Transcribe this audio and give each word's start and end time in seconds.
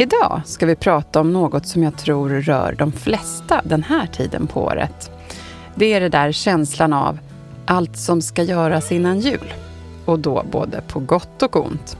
Idag 0.00 0.42
ska 0.44 0.66
vi 0.66 0.76
prata 0.76 1.20
om 1.20 1.32
något 1.32 1.66
som 1.66 1.82
jag 1.82 1.98
tror 1.98 2.28
rör 2.28 2.74
de 2.78 2.92
flesta 2.92 3.62
den 3.64 3.82
här 3.82 4.06
tiden 4.06 4.46
på 4.46 4.62
året. 4.62 5.10
Det 5.74 5.92
är 5.92 6.00
det 6.00 6.08
där 6.08 6.32
känslan 6.32 6.92
av 6.92 7.18
allt 7.66 7.96
som 7.96 8.22
ska 8.22 8.42
göras 8.42 8.92
innan 8.92 9.20
jul. 9.20 9.54
Och 10.04 10.18
då 10.18 10.44
både 10.50 10.80
på 10.80 11.00
gott 11.00 11.42
och 11.42 11.66
ont. 11.66 11.96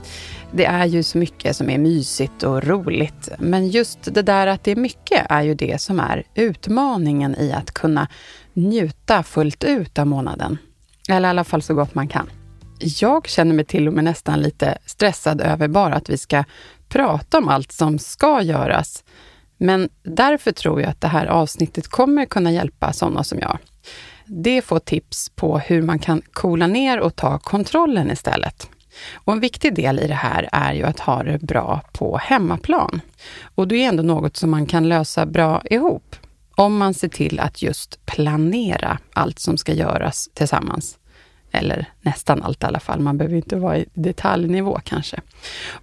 Det 0.51 0.65
är 0.65 0.85
ju 0.85 1.03
så 1.03 1.17
mycket 1.17 1.55
som 1.55 1.69
är 1.69 1.77
mysigt 1.77 2.43
och 2.43 2.63
roligt. 2.63 3.29
Men 3.39 3.67
just 3.67 4.13
det 4.13 4.21
där 4.21 4.47
att 4.47 4.63
det 4.63 4.71
är 4.71 4.75
mycket 4.75 5.25
är 5.29 5.41
ju 5.41 5.53
det 5.53 5.81
som 5.81 5.99
är 5.99 6.23
utmaningen 6.35 7.35
i 7.35 7.51
att 7.51 7.71
kunna 7.71 8.07
njuta 8.53 9.23
fullt 9.23 9.63
ut 9.63 9.99
av 9.99 10.07
månaden. 10.07 10.57
Eller 11.09 11.27
i 11.27 11.29
alla 11.29 11.43
fall 11.43 11.61
så 11.61 11.73
gott 11.73 11.95
man 11.95 12.07
kan. 12.07 12.29
Jag 12.79 13.27
känner 13.27 13.53
mig 13.53 13.65
till 13.65 13.87
och 13.87 13.93
med 13.93 14.03
nästan 14.03 14.41
lite 14.41 14.77
stressad 14.85 15.41
över 15.41 15.67
bara 15.67 15.95
att 15.95 16.09
vi 16.09 16.17
ska 16.17 16.43
prata 16.91 17.37
om 17.37 17.47
allt 17.47 17.71
som 17.71 17.99
ska 17.99 18.41
göras. 18.41 19.03
Men 19.57 19.89
därför 20.03 20.51
tror 20.51 20.81
jag 20.81 20.89
att 20.89 21.01
det 21.01 21.07
här 21.07 21.25
avsnittet 21.25 21.87
kommer 21.87 22.25
kunna 22.25 22.51
hjälpa 22.51 22.93
sådana 22.93 23.23
som 23.23 23.39
jag. 23.39 23.57
Det 24.25 24.61
får 24.61 24.79
tips 24.79 25.29
på 25.29 25.59
hur 25.59 25.81
man 25.81 25.99
kan 25.99 26.21
coola 26.33 26.67
ner 26.67 26.99
och 26.99 27.15
ta 27.15 27.39
kontrollen 27.39 28.11
istället. 28.11 28.69
Och 29.13 29.33
en 29.33 29.39
viktig 29.39 29.75
del 29.75 29.99
i 29.99 30.07
det 30.07 30.13
här 30.13 30.49
är 30.51 30.73
ju 30.73 30.83
att 30.83 30.99
ha 30.99 31.23
det 31.23 31.41
bra 31.41 31.81
på 31.93 32.17
hemmaplan. 32.17 33.01
Och 33.55 33.67
det 33.67 33.83
är 33.83 33.89
ändå 33.89 34.03
något 34.03 34.37
som 34.37 34.51
man 34.51 34.65
kan 34.65 34.89
lösa 34.89 35.25
bra 35.25 35.61
ihop, 35.65 36.15
om 36.55 36.77
man 36.77 36.93
ser 36.93 37.07
till 37.07 37.39
att 37.39 37.61
just 37.61 38.05
planera 38.05 38.97
allt 39.13 39.39
som 39.39 39.57
ska 39.57 39.73
göras 39.73 40.29
tillsammans. 40.33 40.97
Eller 41.51 41.85
nästan 42.01 42.43
allt 42.43 42.63
i 42.63 42.65
alla 42.65 42.79
fall. 42.79 42.99
Man 42.99 43.17
behöver 43.17 43.35
inte 43.35 43.55
vara 43.55 43.77
i 43.77 43.85
detaljnivå 43.93 44.79
kanske. 44.83 45.21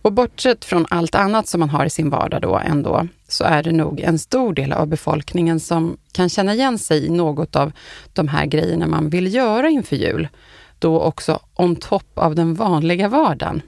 Och 0.02 0.12
bortsett 0.12 0.64
från 0.64 0.86
allt 0.91 1.14
annat 1.14 1.48
som 1.48 1.61
man 1.61 1.70
har 1.70 1.86
i 1.86 1.91
sin 1.91 2.11
vardag 2.11 2.42
då 2.42 2.58
ändå, 2.58 3.08
så 3.28 3.44
är 3.44 3.62
det 3.62 3.72
nog 3.72 4.00
en 4.00 4.19
stor 4.19 4.52
del 4.55 4.72
av 4.72 4.86
befolkningen 4.86 5.61
som 5.61 5.96
kan 6.12 6.28
känna 6.28 6.55
igen 6.55 6.78
sig 6.78 7.07
i 7.07 7.11
något 7.11 7.57
av 7.57 7.73
de 8.12 8.28
här 8.28 8.46
grejerna 8.46 8.86
man 8.86 9.08
vill 9.08 9.34
göra 9.34 9.68
inför 9.68 9.96
jul. 9.96 10.28
Då 10.78 11.01
också 11.01 11.40
on 11.55 11.77
top 11.77 12.18
av 12.18 12.34
den 12.34 12.55
vanliga 12.55 13.08
vardagen. 13.08 13.62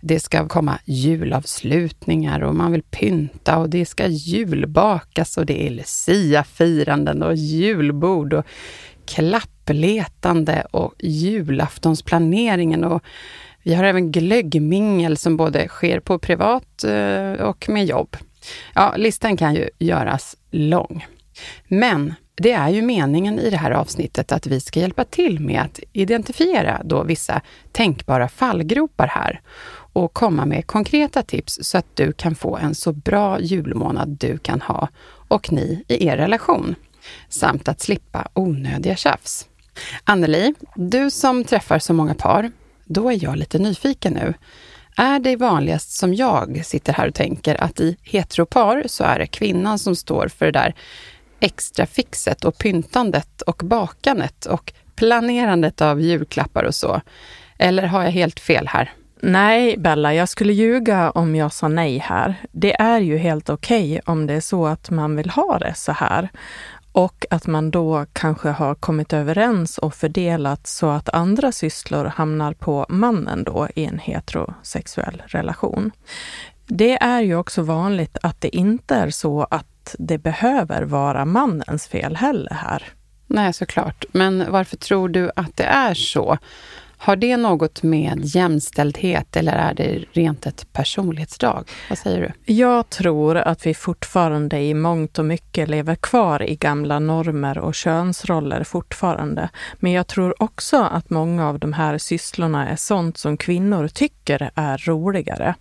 Det 0.00 0.20
ska 0.20 0.48
komma 0.48 0.78
julavslutningar 0.84 2.40
och 2.40 2.54
man 2.54 2.72
vill 2.72 2.82
pynta 2.82 3.58
och 3.58 3.70
det 3.70 3.86
ska 3.86 4.06
julbakas 4.06 5.36
och 5.36 5.46
det 5.46 5.66
är 5.66 5.70
luciafiranden 5.70 7.22
och 7.22 7.34
julbord 7.34 8.32
och 8.32 8.46
uppletande 9.62 10.64
och 10.70 10.94
julaftonsplaneringen 10.98 12.84
och 12.84 13.02
vi 13.62 13.74
har 13.74 13.84
även 13.84 14.12
glöggmingel 14.12 15.16
som 15.16 15.36
både 15.36 15.68
sker 15.68 16.00
på 16.00 16.18
privat 16.18 16.84
eh, 16.84 17.32
och 17.32 17.68
med 17.68 17.84
jobb. 17.84 18.16
Ja, 18.74 18.94
listan 18.96 19.36
kan 19.36 19.54
ju 19.54 19.70
göras 19.78 20.36
lång. 20.50 21.06
Men 21.68 22.14
det 22.34 22.52
är 22.52 22.68
ju 22.68 22.82
meningen 22.82 23.38
i 23.38 23.50
det 23.50 23.56
här 23.56 23.70
avsnittet 23.70 24.32
att 24.32 24.46
vi 24.46 24.60
ska 24.60 24.80
hjälpa 24.80 25.04
till 25.04 25.40
med 25.40 25.60
att 25.60 25.80
identifiera 25.92 26.80
då 26.84 27.02
vissa 27.02 27.40
tänkbara 27.72 28.28
fallgropar 28.28 29.06
här 29.06 29.40
och 29.92 30.12
komma 30.12 30.46
med 30.46 30.66
konkreta 30.66 31.22
tips 31.22 31.58
så 31.62 31.78
att 31.78 31.96
du 31.96 32.12
kan 32.12 32.34
få 32.34 32.56
en 32.56 32.74
så 32.74 32.92
bra 32.92 33.40
julmånad 33.40 34.08
du 34.08 34.38
kan 34.38 34.60
ha 34.60 34.88
och 35.28 35.52
ni 35.52 35.84
i 35.88 36.06
er 36.06 36.16
relation. 36.16 36.74
Samt 37.28 37.68
att 37.68 37.80
slippa 37.80 38.28
onödiga 38.34 38.96
tjafs. 38.96 39.48
Anneli, 40.04 40.54
du 40.74 41.10
som 41.10 41.44
träffar 41.44 41.78
så 41.78 41.92
många 41.92 42.14
par, 42.14 42.50
då 42.84 43.10
är 43.10 43.24
jag 43.24 43.36
lite 43.36 43.58
nyfiken 43.58 44.12
nu. 44.12 44.34
Är 44.96 45.18
det 45.18 45.36
vanligast 45.36 45.90
som 45.90 46.14
jag 46.14 46.64
sitter 46.64 46.92
här 46.92 47.08
och 47.08 47.14
tänker 47.14 47.62
att 47.62 47.80
i 47.80 47.96
heteropar 48.02 48.82
så 48.86 49.04
är 49.04 49.18
det 49.18 49.26
kvinnan 49.26 49.78
som 49.78 49.96
står 49.96 50.28
för 50.28 50.46
det 50.46 50.52
där 50.52 50.74
extra 51.40 51.86
fixet 51.86 52.44
och 52.44 52.58
pyntandet 52.58 53.42
och 53.42 53.62
bakandet 53.64 54.46
och 54.46 54.72
planerandet 54.94 55.80
av 55.80 56.00
julklappar 56.00 56.64
och 56.64 56.74
så? 56.74 57.00
Eller 57.58 57.82
har 57.82 58.02
jag 58.02 58.10
helt 58.10 58.40
fel 58.40 58.68
här? 58.68 58.92
Nej, 59.20 59.76
Bella, 59.76 60.14
jag 60.14 60.28
skulle 60.28 60.52
ljuga 60.52 61.10
om 61.10 61.34
jag 61.34 61.52
sa 61.52 61.68
nej 61.68 61.98
här. 61.98 62.34
Det 62.52 62.80
är 62.80 63.00
ju 63.00 63.18
helt 63.18 63.50
okej 63.50 63.90
okay 63.92 64.00
om 64.06 64.26
det 64.26 64.34
är 64.34 64.40
så 64.40 64.66
att 64.66 64.90
man 64.90 65.16
vill 65.16 65.30
ha 65.30 65.58
det 65.58 65.74
så 65.74 65.92
här. 65.92 66.28
Och 66.92 67.26
att 67.30 67.46
man 67.46 67.70
då 67.70 68.06
kanske 68.12 68.48
har 68.48 68.74
kommit 68.74 69.12
överens 69.12 69.78
och 69.78 69.94
fördelat 69.94 70.66
så 70.66 70.88
att 70.88 71.08
andra 71.08 71.52
sysslor 71.52 72.04
hamnar 72.04 72.52
på 72.52 72.86
mannen 72.88 73.44
då 73.44 73.68
i 73.74 73.84
en 73.84 73.98
heterosexuell 73.98 75.22
relation. 75.26 75.90
Det 76.66 77.02
är 77.02 77.20
ju 77.20 77.36
också 77.36 77.62
vanligt 77.62 78.18
att 78.22 78.40
det 78.40 78.56
inte 78.56 78.94
är 78.94 79.10
så 79.10 79.46
att 79.50 79.94
det 79.98 80.18
behöver 80.18 80.82
vara 80.82 81.24
mannens 81.24 81.88
fel 81.88 82.16
heller 82.16 82.54
här. 82.54 82.84
Nej, 83.26 83.52
såklart. 83.52 84.04
Men 84.12 84.52
varför 84.52 84.76
tror 84.76 85.08
du 85.08 85.30
att 85.36 85.56
det 85.56 85.64
är 85.64 85.94
så? 85.94 86.38
Har 87.04 87.16
det 87.16 87.36
något 87.36 87.82
med 87.82 88.20
jämställdhet 88.22 89.36
eller 89.36 89.52
är 89.52 89.74
det 89.74 90.04
rent 90.12 90.46
ett 90.46 90.72
personlighetsdrag? 90.72 91.70
Vad 91.88 91.98
säger 91.98 92.20
du? 92.20 92.54
Jag 92.54 92.90
tror 92.90 93.36
att 93.36 93.66
vi 93.66 93.74
fortfarande 93.74 94.60
i 94.60 94.74
mångt 94.74 95.18
och 95.18 95.24
mycket 95.24 95.68
lever 95.68 95.94
kvar 95.94 96.42
i 96.42 96.56
gamla 96.56 96.98
normer 96.98 97.58
och 97.58 97.74
könsroller 97.74 98.64
fortfarande. 98.64 99.48
Men 99.74 99.92
jag 99.92 100.06
tror 100.06 100.42
också 100.42 100.82
att 100.82 101.10
många 101.10 101.48
av 101.48 101.58
de 101.58 101.72
här 101.72 101.98
sysslorna 101.98 102.68
är 102.68 102.76
sånt 102.76 103.18
som 103.18 103.36
kvinnor 103.36 103.88
tycker 103.88 104.50
är 104.54 104.78
roligare. 104.78 105.54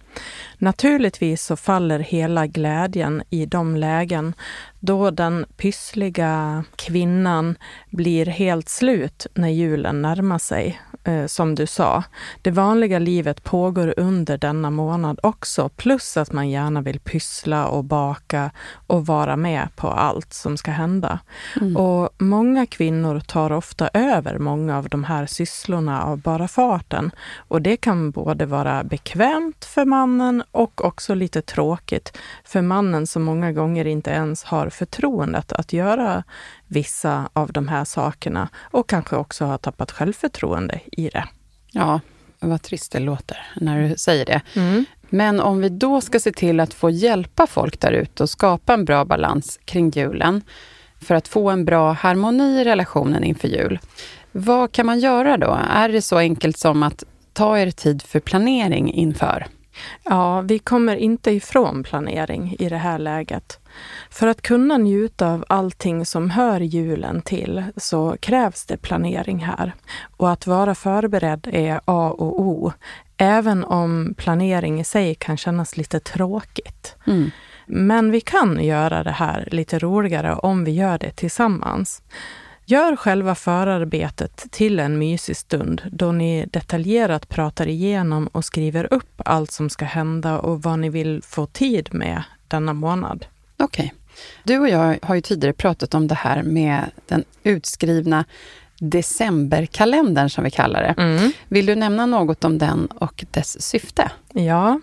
Naturligtvis 0.58 1.44
så 1.44 1.56
faller 1.56 2.00
hela 2.00 2.48
glädjen 2.48 3.24
i 3.30 3.46
de 3.46 3.76
lägen 3.76 4.34
då 4.82 5.12
den 5.12 5.46
pyssliga 5.58 6.64
kvinnan 6.76 7.56
blir 7.90 8.26
helt 8.26 8.70
slut 8.70 9.28
när 9.34 9.50
julen 9.50 10.02
närmar 10.02 10.40
sig 10.40 10.82
eh, 11.04 11.26
som 11.26 11.56
du 11.56 11.68
sa. 11.68 12.04
Det 12.42 12.52
vanliga 12.52 13.00
livet 13.00 13.44
pågår 13.44 13.94
under 13.98 14.38
denna 14.38 14.70
månad 14.70 15.20
också, 15.24 15.70
plus 15.70 16.18
att 16.18 16.32
man 16.32 16.50
gärna 16.50 16.82
vill 16.82 17.00
pyssla 17.00 17.68
och 17.68 17.84
baka 17.84 18.52
och 18.88 19.06
vara 19.06 19.36
med 19.36 19.68
på 19.76 19.88
allt 19.88 20.34
som 20.34 20.58
ska 20.58 20.72
hända. 20.72 21.20
Mm. 21.62 21.78
Och 21.78 22.10
många 22.18 22.66
kvinnor 22.66 23.20
tar 23.20 23.52
ofta 23.52 23.90
över 23.94 24.38
många 24.38 24.78
av 24.78 24.90
de 24.90 25.04
här 25.04 25.26
sysslorna 25.26 26.04
av 26.04 26.18
bara 26.18 26.48
farten. 26.48 27.12
Och 27.38 27.62
det 27.62 27.78
kan 27.78 28.12
både 28.12 28.46
vara 28.46 28.84
bekvämt 28.84 29.66
för 29.66 29.86
mannen 29.86 30.44
och 30.52 30.86
också 30.86 31.14
lite 31.14 31.42
tråkigt 31.42 32.18
för 32.44 32.62
mannen 32.62 33.08
som 33.08 33.24
många 33.24 33.52
gånger 33.52 33.88
inte 33.88 34.10
ens 34.10 34.44
har 34.44 34.71
förtroendet 34.72 35.52
att 35.52 35.74
göra 35.74 36.24
vissa 36.68 37.30
av 37.34 37.52
de 37.52 37.68
här 37.68 37.86
sakerna 37.86 38.50
och 38.62 38.90
kanske 38.90 39.16
också 39.16 39.46
har 39.46 39.58
tappat 39.58 39.92
självförtroende 39.92 40.80
i 40.92 41.10
det. 41.10 41.28
Ja, 41.72 42.00
vad 42.40 42.62
trist 42.62 42.92
det 42.92 43.00
låter 43.00 43.38
när 43.56 43.90
du 43.90 43.96
säger 43.98 44.26
det. 44.26 44.42
Mm. 44.56 44.86
Men 45.10 45.40
om 45.40 45.62
vi 45.62 45.70
då 45.70 46.02
ska 46.02 46.20
se 46.20 46.32
till 46.32 46.60
att 46.60 46.74
få 46.74 46.90
hjälpa 46.90 47.48
folk 47.48 47.80
där 47.80 47.92
ute 47.92 48.24
och 48.24 48.30
skapa 48.30 48.74
en 48.74 48.86
bra 48.86 49.06
balans 49.06 49.60
kring 49.66 49.90
julen, 49.90 50.42
för 51.02 51.16
att 51.16 51.28
få 51.28 51.50
en 51.50 51.66
bra 51.66 51.92
harmoni 51.92 52.62
i 52.62 52.64
relationen 52.64 53.24
inför 53.24 53.48
jul. 53.48 53.80
Vad 54.32 54.72
kan 54.72 54.86
man 54.86 55.00
göra 55.00 55.38
då? 55.38 55.60
Är 55.74 55.90
det 55.90 56.02
så 56.02 56.18
enkelt 56.18 56.58
som 56.58 56.84
att 56.84 57.04
ta 57.34 57.58
er 57.58 57.72
tid 57.72 58.02
för 58.02 58.20
planering 58.20 58.94
inför. 58.94 59.48
Ja, 60.04 60.42
vi 60.42 60.60
kommer 60.60 60.96
inte 60.96 61.32
ifrån 61.32 61.84
planering 61.84 62.56
i 62.60 62.70
det 62.70 62.78
här 62.78 63.00
läget. 63.00 63.60
För 64.10 64.28
att 64.28 64.42
kunna 64.42 64.78
njuta 64.78 65.34
av 65.34 65.46
allting 65.50 66.06
som 66.06 66.30
hör 66.30 66.60
julen 66.60 67.22
till 67.22 67.64
så 67.78 68.18
krävs 68.20 68.66
det 68.66 68.78
planering 68.78 69.40
här. 69.40 69.74
Och 70.18 70.32
att 70.32 70.48
vara 70.48 70.76
förberedd 70.76 71.48
är 71.52 71.82
A 71.86 72.16
och 72.18 72.40
O, 72.40 72.74
även 73.18 73.64
om 73.64 74.14
planering 74.18 74.80
i 74.80 74.84
sig 74.84 75.16
kan 75.16 75.38
kännas 75.38 75.78
lite 75.78 76.00
tråkigt. 76.00 76.96
Mm. 77.08 77.32
Men 77.66 78.12
vi 78.12 78.22
kan 78.22 78.64
göra 78.64 79.04
det 79.04 79.12
här 79.12 79.48
lite 79.52 79.80
roligare 79.80 80.36
om 80.36 80.64
vi 80.64 80.72
gör 80.72 80.98
det 80.98 81.12
tillsammans. 81.12 82.02
Gör 82.72 82.96
själva 82.96 83.36
förarbetet 83.36 84.46
till 84.52 84.80
en 84.80 84.98
mysig 84.98 85.38
stund 85.38 85.82
då 85.92 86.12
ni 86.12 86.46
detaljerat 86.52 87.30
pratar 87.30 87.68
igenom 87.68 88.28
och 88.28 88.46
skriver 88.46 88.94
upp 88.94 89.22
allt 89.26 89.52
som 89.52 89.70
ska 89.70 89.86
hända 89.86 90.40
och 90.40 90.62
vad 90.62 90.80
ni 90.80 90.90
vill 90.90 91.22
få 91.24 91.46
tid 91.46 91.90
med 91.92 92.24
denna 92.48 92.74
månad. 92.74 93.26
Okej. 93.58 93.86
Okay. 93.86 93.98
Du 94.44 94.60
och 94.60 94.70
jag 94.70 95.00
har 95.02 95.16
ju 95.16 95.22
tidigare 95.22 95.54
pratat 95.54 95.94
om 95.94 96.08
det 96.08 96.16
här 96.16 96.44
med 96.44 96.92
den 97.08 97.24
utskrivna 97.44 98.26
decemberkalendern 98.80 100.30
som 100.30 100.44
vi 100.44 100.52
kallar 100.52 100.82
det. 100.82 101.02
Mm. 101.02 101.32
Vill 101.48 101.66
du 101.66 101.76
nämna 101.76 102.06
något 102.06 102.44
om 102.44 102.58
den 102.58 102.86
och 102.86 103.26
dess 103.32 103.62
syfte? 103.62 104.12
Ja, 104.34 104.80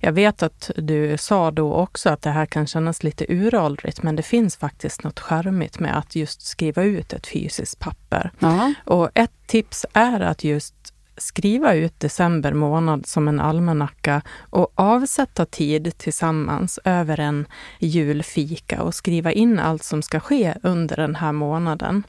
jag 0.00 0.12
vet 0.12 0.42
att 0.42 0.70
du 0.76 1.16
sa 1.16 1.50
då 1.50 1.74
också 1.74 2.10
att 2.10 2.22
det 2.22 2.30
här 2.30 2.46
kan 2.46 2.66
kännas 2.66 3.02
lite 3.02 3.26
uråldrigt, 3.28 4.02
men 4.02 4.16
det 4.16 4.22
finns 4.22 4.56
faktiskt 4.56 5.04
något 5.04 5.20
charmigt 5.20 5.78
med 5.78 5.98
att 5.98 6.16
just 6.16 6.42
skriva 6.42 6.82
ut 6.82 7.12
ett 7.12 7.26
fysiskt 7.26 7.78
papper. 7.78 8.30
Aha. 8.40 8.74
Och 8.84 9.10
ett 9.14 9.30
tips 9.46 9.86
är 9.92 10.20
att 10.20 10.44
just 10.44 10.74
skriva 11.16 11.74
ut 11.74 12.00
december 12.00 12.52
månad 12.52 13.06
som 13.06 13.28
en 13.28 13.40
almanacka 13.40 14.22
och 14.40 14.72
avsätta 14.74 15.46
tid 15.46 15.98
tillsammans 15.98 16.78
över 16.84 17.20
en 17.20 17.46
julfika 17.78 18.82
och 18.82 18.94
skriva 18.94 19.32
in 19.32 19.58
allt 19.58 19.82
som 19.82 20.02
ska 20.02 20.20
ske 20.20 20.54
under 20.62 20.96
den 20.96 21.14
här 21.14 21.32
månaden. 21.32 22.02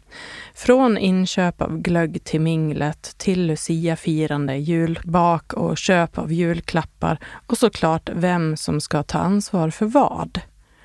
Från 0.55 0.97
inköp 0.97 1.61
av 1.61 1.77
glögg 1.77 2.23
till 2.23 2.41
minglet, 2.41 3.15
till 3.17 3.45
luciafirande, 3.47 4.55
julbak 4.55 5.53
och 5.53 5.77
köp 5.77 6.17
av 6.17 6.33
julklappar 6.33 7.19
och 7.47 7.57
såklart 7.57 8.09
vem 8.13 8.57
som 8.57 8.81
ska 8.81 9.03
ta 9.03 9.19
ansvar 9.19 9.69
för 9.69 9.85
vad. 9.85 10.39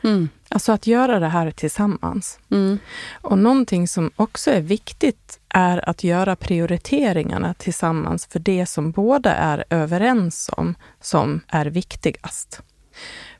Mm. 0.05 0.29
Alltså 0.49 0.73
att 0.73 0.87
göra 0.87 1.19
det 1.19 1.29
här 1.29 1.51
tillsammans. 1.51 2.39
Mm. 2.51 2.79
Och 3.21 3.39
någonting 3.39 3.89
som 3.89 4.11
också 4.17 4.51
är 4.51 4.61
viktigt 4.61 5.41
är 5.49 5.89
att 5.89 6.05
göra 6.05 6.37
prioriteringarna 6.37 7.55
tillsammans 7.55 8.27
för 8.27 8.39
det 8.39 8.67
som 8.67 8.91
båda 8.91 9.35
är 9.35 9.65
överens 9.71 10.51
om 10.53 10.75
som 11.01 11.41
är 11.49 11.67
viktigast. 11.67 12.63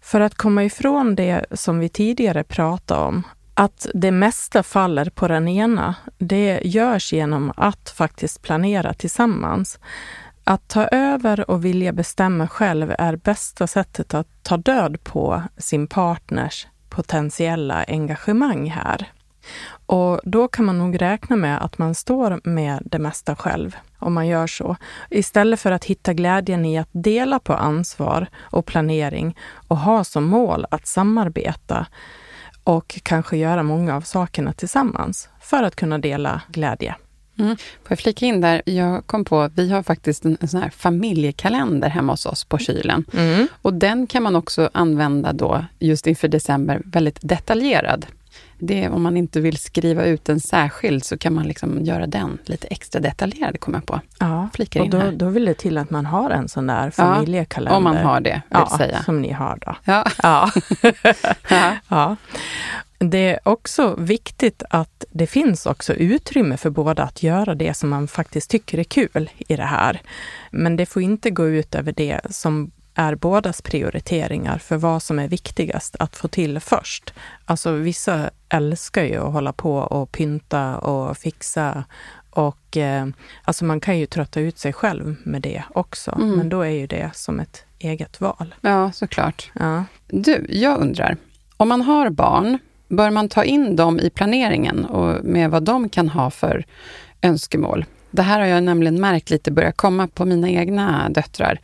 För 0.01 0.21
att 0.21 0.35
komma 0.35 0.65
ifrån 0.65 1.15
det 1.15 1.47
som 1.53 1.79
vi 1.79 1.89
tidigare 1.89 2.45
pratade 2.45 3.01
om, 3.01 3.23
att 3.55 3.87
det 3.95 4.11
mesta 4.11 4.63
faller 4.63 5.11
på 5.11 5.29
den 5.29 5.49
ena, 5.49 5.95
det 6.19 6.61
görs 6.65 7.13
genom 7.13 7.53
att 7.57 7.91
faktiskt 7.91 8.43
planera 8.43 8.95
tillsammans. 8.95 9.79
Att 10.51 10.69
ta 10.69 10.89
över 10.89 11.51
och 11.51 11.65
vilja 11.65 11.93
bestämma 11.93 12.49
själv 12.49 12.95
är 12.99 13.17
bästa 13.17 13.67
sättet 13.67 14.15
att 14.15 14.27
ta 14.43 14.57
död 14.57 15.05
på 15.05 15.43
sin 15.57 15.87
partners 15.87 16.67
potentiella 16.89 17.85
engagemang 17.89 18.71
här. 18.71 19.13
Och 19.87 20.21
då 20.25 20.49
kan 20.49 20.65
man 20.65 20.79
nog 20.79 21.03
räkna 21.03 21.37
med 21.37 21.65
att 21.65 21.79
man 21.79 21.95
står 21.95 22.41
med 22.45 22.83
det 22.85 22.99
mesta 22.99 23.37
själv 23.37 23.77
om 23.99 24.15
man 24.15 24.27
gör 24.27 24.47
så. 24.47 24.77
Istället 25.11 25.61
för 25.61 25.73
att 25.73 25.85
hitta 25.85 26.13
glädjen 26.13 26.65
i 26.65 26.79
att 26.79 26.91
dela 26.93 27.39
på 27.39 27.55
ansvar 27.55 28.27
och 28.39 28.67
planering 28.67 29.37
och 29.69 29.77
ha 29.77 30.05
som 30.05 30.25
mål 30.25 30.67
att 30.71 30.87
samarbeta 30.87 31.87
och 32.65 33.01
kanske 33.03 33.37
göra 33.37 33.63
många 33.63 33.97
av 33.97 34.01
sakerna 34.01 34.53
tillsammans 34.53 35.29
för 35.41 35.63
att 35.63 35.77
kunna 35.77 35.99
dela 35.99 36.43
glädje. 36.49 36.95
Mm. 37.39 37.57
Får 37.57 37.89
jag 37.89 37.99
flika 37.99 38.27
in 38.27 38.41
där? 38.41 38.63
Jag 38.65 39.07
kom 39.07 39.25
på, 39.25 39.51
vi 39.55 39.71
har 39.71 39.83
faktiskt 39.83 40.25
en, 40.25 40.37
en 40.41 40.49
sån 40.49 40.63
här 40.63 40.71
familjekalender 40.71 41.89
hemma 41.89 42.13
hos 42.13 42.27
oss 42.27 42.45
på 42.45 42.59
kylen. 42.59 43.05
Mm. 43.13 43.49
Och 43.63 43.75
den 43.75 44.07
kan 44.07 44.23
man 44.23 44.37
också 44.37 44.71
använda 44.73 45.33
då, 45.33 45.65
just 45.79 46.07
inför 46.07 46.29
december, 46.29 46.83
väldigt 46.85 47.19
detaljerad. 47.21 48.07
Det, 48.61 48.89
om 48.89 49.03
man 49.03 49.17
inte 49.17 49.41
vill 49.41 49.57
skriva 49.57 50.05
ut 50.05 50.25
den 50.25 50.41
särskild 50.41 51.05
så 51.05 51.19
kan 51.19 51.35
man 51.35 51.45
liksom 51.45 51.85
göra 51.85 52.07
den 52.07 52.39
lite 52.45 52.67
extra 52.67 53.01
detaljerad, 53.01 53.61
kommer 53.61 53.79
jag 53.79 53.87
på. 53.87 54.01
Ja, 54.19 54.49
Flikar 54.55 54.81
och 54.81 54.91
då, 54.91 55.11
då 55.11 55.29
vill 55.29 55.45
det 55.45 55.55
till 55.55 55.79
att 55.79 55.91
man 55.91 56.07
har 56.07 56.31
en 56.31 56.49
sån 56.49 56.67
där 56.67 56.91
familjekalender. 56.91 57.77
Om 57.77 57.85
man 57.85 57.97
har 57.97 58.21
det, 58.21 58.31
vill 58.31 58.43
ja, 58.71 58.77
säga. 58.79 59.03
som 59.03 59.23
ni 59.23 59.33
har 59.33 59.59
då. 59.67 59.77
Ja. 59.85 60.05
Ja. 60.23 60.51
Ja. 61.89 62.17
Det 62.99 63.19
är 63.35 63.39
också 63.43 63.95
viktigt 63.99 64.63
att 64.71 65.05
det 65.11 65.27
finns 65.27 65.67
också 65.67 65.95
utrymme 65.95 66.57
för 66.57 66.71
båda 66.71 67.03
att 67.03 67.23
göra 67.23 67.55
det 67.55 67.75
som 67.75 67.89
man 67.91 68.09
faktiskt 68.09 68.51
tycker 68.51 68.79
är 68.79 68.85
kul 68.85 69.31
i 69.39 69.57
det 69.57 69.63
här. 69.63 70.01
Men 70.51 70.77
det 70.77 70.87
får 70.87 71.03
inte 71.03 71.31
gå 71.31 71.49
ut 71.49 71.75
över 71.75 71.93
det 71.93 72.21
som 72.31 72.71
är 72.95 73.15
bådas 73.15 73.63
prioriteringar 73.63 74.59
för 74.59 74.77
vad 74.77 75.03
som 75.03 75.19
är 75.19 75.29
viktigast 75.29 75.97
att 75.99 76.17
få 76.17 76.29
till 76.29 76.61
först. 76.61 77.15
Alltså 77.45 77.73
vissa 77.73 78.31
älskar 78.49 79.05
ju 79.05 79.17
att 79.17 79.33
hålla 79.33 79.53
på 79.53 79.77
och 79.77 80.13
pynta 80.13 80.79
och 80.79 81.17
fixa 81.17 81.85
och 82.31 82.77
eh, 82.77 83.07
alltså 83.45 83.65
man 83.65 83.81
kan 83.81 83.99
ju 83.99 84.07
trötta 84.07 84.41
ut 84.41 84.59
sig 84.59 84.73
själv 84.73 85.17
med 85.25 85.43
det 85.43 85.63
också. 85.71 86.11
Mm. 86.11 86.37
Men 86.37 86.49
då 86.49 86.63
är 86.63 86.71
ju 86.71 86.87
det 86.87 87.11
som 87.15 87.41
ett 87.41 87.65
eget 87.79 88.21
val. 88.21 88.55
ja, 88.61 88.93
såklart. 88.93 89.51
Ja. 89.53 89.85
Du, 90.07 90.47
jag 90.49 90.79
undrar, 90.79 91.17
om 91.57 91.69
man 91.69 91.83
har 91.83 92.11
barn, 92.11 92.59
bör 92.89 93.11
man 93.11 93.29
ta 93.29 93.45
in 93.45 93.77
dem 93.77 94.01
i 94.01 94.11
planeringen 94.11 94.85
och 94.85 95.25
med 95.25 95.51
vad 95.51 95.63
de 95.63 95.89
kan 95.89 96.09
ha 96.09 96.31
för 96.31 96.65
önskemål? 97.23 97.85
Det 98.11 98.23
här 98.23 98.41
har 98.41 98.47
jag 98.47 98.63
nämligen 98.63 99.01
märkt 99.01 99.31
lite 99.31 99.51
börja 99.51 99.73
komma 99.73 100.09
på 100.09 100.25
mina 100.25 100.51
egna 100.51 101.09
döttrar. 101.09 101.61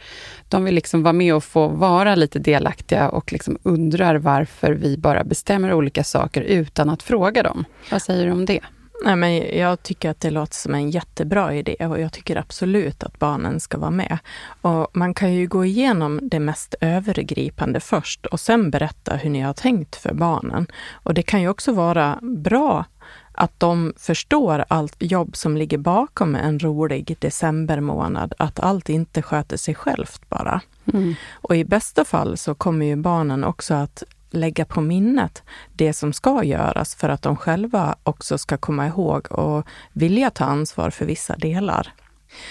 De 0.49 0.65
vill 0.65 0.75
liksom 0.75 1.03
vara 1.03 1.13
med 1.13 1.35
och 1.35 1.45
få 1.45 1.69
vara 1.69 2.15
lite 2.15 2.39
delaktiga 2.39 3.09
och 3.09 3.33
liksom 3.33 3.59
undrar 3.63 4.15
varför 4.15 4.73
vi 4.73 4.97
bara 4.97 5.25
bestämmer 5.25 5.73
olika 5.73 6.05
saker 6.05 6.43
utan 6.43 6.91
att 6.91 7.03
fråga 7.03 7.43
dem. 7.43 7.65
Vad 7.91 8.03
säger 8.03 8.27
du 8.27 8.33
om 8.33 8.45
det? 8.45 8.61
Nej, 9.03 9.17
men 9.17 9.59
jag 9.59 9.83
tycker 9.83 10.11
att 10.11 10.21
det 10.21 10.31
låter 10.31 10.55
som 10.55 10.75
en 10.75 10.91
jättebra 10.91 11.55
idé 11.55 11.77
och 11.81 12.01
jag 12.01 12.13
tycker 12.13 12.37
absolut 12.37 13.05
att 13.05 13.19
barnen 13.19 13.61
ska 13.61 13.79
vara 13.79 13.91
med. 13.91 14.19
Och 14.61 14.89
man 14.93 15.15
kan 15.15 15.35
ju 15.35 15.47
gå 15.47 15.65
igenom 15.65 16.21
det 16.23 16.41
mest 16.41 16.75
övergripande 16.81 17.81
först 17.81 18.27
och 18.27 18.41
sen 18.41 18.71
berätta 18.71 19.17
hur 19.17 19.31
ni 19.31 19.41
har 19.41 19.53
tänkt 19.53 19.97
för 19.97 20.15
barnen. 20.15 20.67
Och 20.93 21.15
det 21.15 21.23
kan 21.23 21.41
ju 21.41 21.49
också 21.49 21.73
vara 21.73 22.19
bra 22.23 22.85
att 23.33 23.61
de 23.61 23.93
förstår 23.97 24.65
allt 24.69 24.97
jobb 24.99 25.37
som 25.37 25.57
ligger 25.57 25.79
bakom 25.79 26.35
en 26.35 26.59
rolig 26.59 27.17
decembermånad, 27.19 28.35
att 28.39 28.61
allt 28.61 28.89
inte 28.89 29.23
sköter 29.23 29.57
sig 29.57 29.75
självt 29.75 30.29
bara. 30.29 30.61
Mm. 30.93 31.15
Och 31.33 31.57
i 31.57 31.65
bästa 31.65 32.05
fall 32.05 32.37
så 32.37 32.55
kommer 32.55 32.87
ju 32.87 32.97
barnen 32.97 33.45
också 33.45 33.75
att 33.75 34.03
lägga 34.37 34.65
på 34.65 34.81
minnet 34.81 35.43
det 35.73 35.93
som 35.93 36.13
ska 36.13 36.45
göras 36.45 36.95
för 36.95 37.09
att 37.09 37.23
de 37.23 37.37
själva 37.37 37.97
också 38.03 38.39
ska 38.39 38.57
komma 38.57 38.87
ihåg 38.87 39.33
och 39.33 39.67
vilja 39.93 40.31
ta 40.31 40.45
ansvar 40.45 40.91
för 40.91 41.05
vissa 41.05 41.37
delar. 41.37 41.93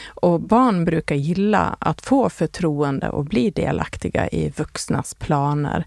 Och 0.08 0.42
barn 0.42 0.86
brukar 0.86 1.16
gilla 1.16 1.75
att 1.80 2.02
få 2.02 2.30
förtroende 2.30 3.10
och 3.10 3.25
bli 3.25 3.50
delaktiga 3.50 4.28
i 4.30 4.50
vuxnas 4.50 5.13
planer, 5.13 5.86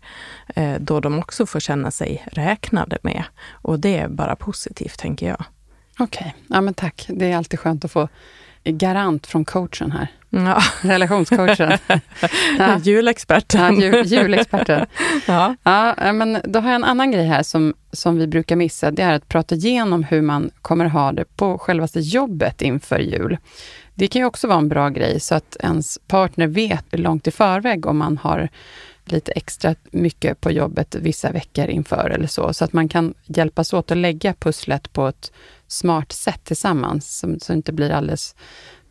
eh, 0.55 0.75
då 0.81 1.01
de 1.01 1.19
också 1.19 1.47
får 1.47 1.61
känna 1.61 1.91
sig 1.91 2.27
räknade 2.33 2.99
med. 3.03 3.25
Och 3.51 3.81
det 3.81 3.99
är 3.99 4.09
bara 4.09 4.37
positivt, 4.37 4.99
tänker 4.99 5.29
jag. 5.29 5.45
Okej, 5.99 6.35
ja 6.49 6.61
men 6.61 6.75
tack. 6.75 7.07
Det 7.09 7.33
är 7.33 7.37
alltid 7.37 7.61
skönt 7.61 7.85
att 7.85 7.93
få 7.93 8.09
garant 8.73 9.27
från 9.27 9.45
coachen 9.45 9.93
här. 9.93 10.09
Ja. 10.31 10.63
Relationscoachen. 10.89 11.79
Ja. 12.59 12.79
Julexperten. 12.79 13.81
Ja, 13.81 13.87
jul, 13.87 14.07
julexperten. 14.07 14.87
Ja. 15.27 15.57
Ja, 15.63 16.13
men 16.13 16.39
då 16.45 16.61
har 16.61 16.69
jag 16.69 16.75
en 16.75 16.85
annan 16.85 17.11
grej 17.11 17.27
här 17.27 17.43
som, 17.43 17.75
som 17.93 18.19
vi 18.19 18.27
brukar 18.27 18.57
missa. 18.57 18.91
Det 18.91 19.03
är 19.03 19.13
att 19.13 19.29
prata 19.29 19.55
igenom 19.55 20.05
hur 20.05 20.23
man 20.23 20.51
kommer 20.63 20.85
ha 20.85 21.13
det 21.13 21.37
på 21.37 21.59
självaste 21.59 22.01
jobbet 22.01 22.63
inför 22.63 22.99
jul. 22.99 23.39
Det 23.95 24.09
kan 24.09 24.21
ju 24.21 24.27
också 24.27 24.49
vara 24.49 24.59
en 24.59 24.69
bra 24.69 24.89
grej 24.89 25.21
så 25.21 25.35
att 25.35 25.57
ens 25.61 25.99
partner 26.07 26.47
vet 26.47 26.85
långt 26.91 27.27
i 27.27 27.31
förväg 27.31 27.87
om 27.87 27.99
man 27.99 28.19
har 28.19 28.49
lite 29.13 29.33
extra 29.33 29.75
mycket 29.91 30.41
på 30.41 30.51
jobbet 30.51 30.95
vissa 30.95 31.33
veckor 31.33 31.67
inför 31.67 32.11
eller 32.11 32.27
så. 32.27 32.53
Så 32.53 32.65
att 32.65 32.73
man 32.73 32.89
kan 32.89 33.15
hjälpas 33.27 33.73
åt 33.73 33.91
att 33.91 33.99
lägga 33.99 34.35
pusslet 34.35 34.93
på 34.93 35.07
ett 35.09 35.33
smart 35.69 36.13
sätt 36.13 36.45
tillsammans, 36.45 37.19
så, 37.19 37.37
så 37.41 37.53
det 37.53 37.57
inte 37.57 37.73
blir 37.73 37.91
alldeles 37.91 38.35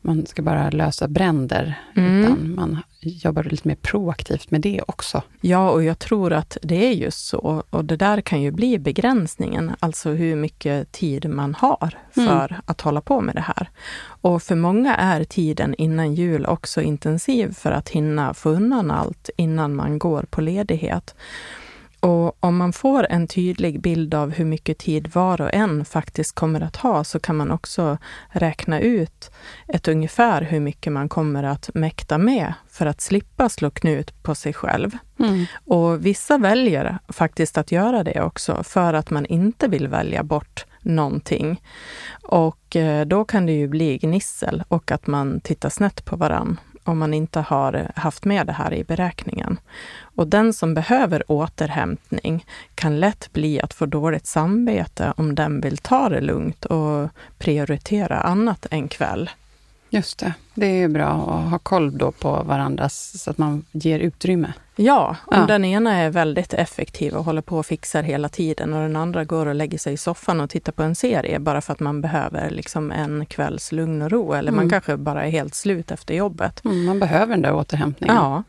man 0.06 0.26
ska 0.26 0.42
bara 0.42 0.70
lösa 0.70 1.08
bränder, 1.08 1.80
Mm. 1.96 2.22
utan 2.24 2.56
man 2.56 2.78
jobbar 3.02 3.44
lite 3.44 3.68
mer 3.68 3.76
proaktivt 3.76 4.52
med 4.52 4.62
det 4.62 4.82
också. 4.88 5.22
Ja, 5.42 5.70
och 5.72 5.84
jag 5.84 6.00
tror 6.00 6.34
att 6.34 6.58
det 6.62 6.88
är 6.88 6.92
just 6.92 7.26
så. 7.28 7.64
Och 7.70 7.86
det 7.86 7.96
där 7.98 8.22
kan 8.22 8.42
ju 8.42 8.52
bli 8.52 8.80
begränsningen, 8.80 9.72
alltså 9.80 10.10
hur 10.10 10.36
mycket 10.36 10.92
tid 10.92 11.30
man 11.30 11.56
har 11.56 11.98
för 12.12 12.48
Mm. 12.52 12.62
att 12.66 12.82
hålla 12.82 13.02
på 13.02 13.22
med 13.22 13.36
det 13.36 13.42
här. 13.56 13.70
Och 14.06 14.44
för 14.44 14.56
många 14.56 14.96
är 14.96 15.24
tiden 15.24 15.76
innan 15.78 16.16
jul 16.16 16.46
också 16.46 16.82
intensiv 16.82 17.54
för 17.54 17.72
att 17.72 17.90
hinna 17.90 18.34
få 18.34 18.50
undan 18.50 18.92
allt 18.92 19.30
innan 19.38 19.76
man 19.76 20.00
går 20.00 20.26
på 20.30 20.42
ledighet. 20.42 21.16
Och 22.06 22.38
om 22.40 22.58
man 22.58 22.74
får 22.74 23.08
en 23.10 23.28
tydlig 23.28 23.82
bild 23.82 24.14
av 24.14 24.32
hur 24.32 24.46
mycket 24.46 24.78
tid 24.78 25.08
var 25.14 25.42
och 25.42 25.54
en 25.54 25.86
faktiskt 25.86 26.36
kommer 26.36 26.62
att 26.62 26.76
ha, 26.76 27.04
så 27.04 27.20
kan 27.20 27.36
man 27.36 27.52
också 27.52 27.98
räkna 28.30 28.80
ut 28.80 29.32
ett 29.68 29.88
ungefär 29.88 30.42
hur 30.42 30.60
mycket 30.60 30.94
man 30.94 31.10
kommer 31.10 31.44
att 31.44 31.70
mäkta 31.74 32.18
med 32.18 32.54
för 32.70 32.86
att 32.86 33.02
slippa 33.02 33.50
slå 33.50 33.70
knut 33.70 34.24
på 34.24 34.36
sig 34.36 34.54
själv. 34.54 34.98
Och 35.66 36.06
vissa 36.06 36.38
väljer 36.38 36.98
faktiskt 37.10 37.58
att 37.58 37.72
göra 37.72 38.04
det 38.04 38.22
också 38.22 38.64
för 38.64 38.94
att 38.94 39.10
man 39.10 39.26
inte 39.26 39.68
vill 39.68 39.88
välja 39.88 40.24
bort 40.24 40.66
någonting. 40.82 41.62
Och 42.24 42.76
eh, 42.76 43.06
då 43.06 43.26
kan 43.26 43.46
det 43.46 43.54
ju 43.54 43.68
bli 43.68 43.98
gnissel 43.98 44.64
och 44.68 44.92
att 44.92 45.08
man 45.08 45.42
tittar 45.42 45.70
snett 45.70 46.06
på 46.06 46.16
varann 46.16 46.60
om 46.86 46.98
man 46.98 47.14
inte 47.14 47.40
har 47.40 47.92
haft 47.96 48.26
med 48.26 48.48
det 48.48 48.54
här 48.54 48.74
i 48.74 48.84
beräkningen. 48.84 49.58
Och 50.16 50.28
den 50.28 50.54
som 50.54 50.74
behöver 50.74 51.32
återhämtning 51.32 52.46
kan 52.76 53.00
lätt 53.00 53.34
bli 53.34 53.62
att 53.62 53.74
få 53.74 53.86
dåligt 53.86 54.26
samvete 54.26 55.14
om 55.18 55.36
den 55.36 55.62
vill 55.62 55.78
ta 55.78 56.10
det 56.10 56.22
lugnt 56.22 56.66
och 56.66 57.10
prioritera 57.38 58.20
annat 58.20 58.66
än 58.72 58.88
kväll. 58.88 59.30
Just 59.90 60.20
det. 60.20 60.34
Det 60.54 60.66
är 60.66 60.88
bra 60.88 61.08
att 61.08 61.50
ha 61.50 61.60
koll 61.60 61.98
då 61.98 62.12
på 62.12 62.44
varandras, 62.44 63.24
så 63.24 63.32
att 63.32 63.38
man 63.38 63.66
ger 63.72 64.00
utrymme. 64.00 64.54
Ja, 64.76 65.16
om 65.26 65.38
Ja. 65.40 65.46
den 65.46 65.66
ena 65.66 65.94
är 65.96 66.10
väldigt 66.10 66.54
effektiv 66.54 67.14
och 67.14 67.24
håller 67.26 67.42
på 67.42 67.58
och 67.58 67.66
fixar 67.66 68.04
hela 68.04 68.30
tiden 68.30 68.74
och 68.74 68.82
den 68.82 68.96
andra 68.96 69.24
går 69.24 69.46
och 69.46 69.56
lägger 69.56 69.78
sig 69.78 69.94
i 69.94 69.98
soffan 69.98 70.42
och 70.42 70.50
tittar 70.50 70.72
på 70.72 70.84
en 70.84 70.96
serie 70.96 71.40
bara 71.40 71.62
för 71.62 71.74
att 71.74 71.80
man 71.80 72.02
behöver 72.02 72.50
liksom 72.50 72.92
en 72.92 73.26
kvälls 73.26 73.72
lugn 73.72 74.02
och 74.02 74.12
ro 74.12 74.34
eller 74.34 74.52
man 74.52 74.60
Mm. 74.60 74.70
kanske 74.70 74.98
bara 74.98 75.26
är 75.26 75.30
helt 75.30 75.56
slut 75.56 75.92
efter 75.92 76.14
jobbet. 76.14 76.66
Mm, 76.66 76.86
man 76.86 77.00
behöver 77.00 77.28
den 77.34 77.42
där 77.42 77.54
återhämtningen. 77.54 78.16
Ja, 78.16 78.44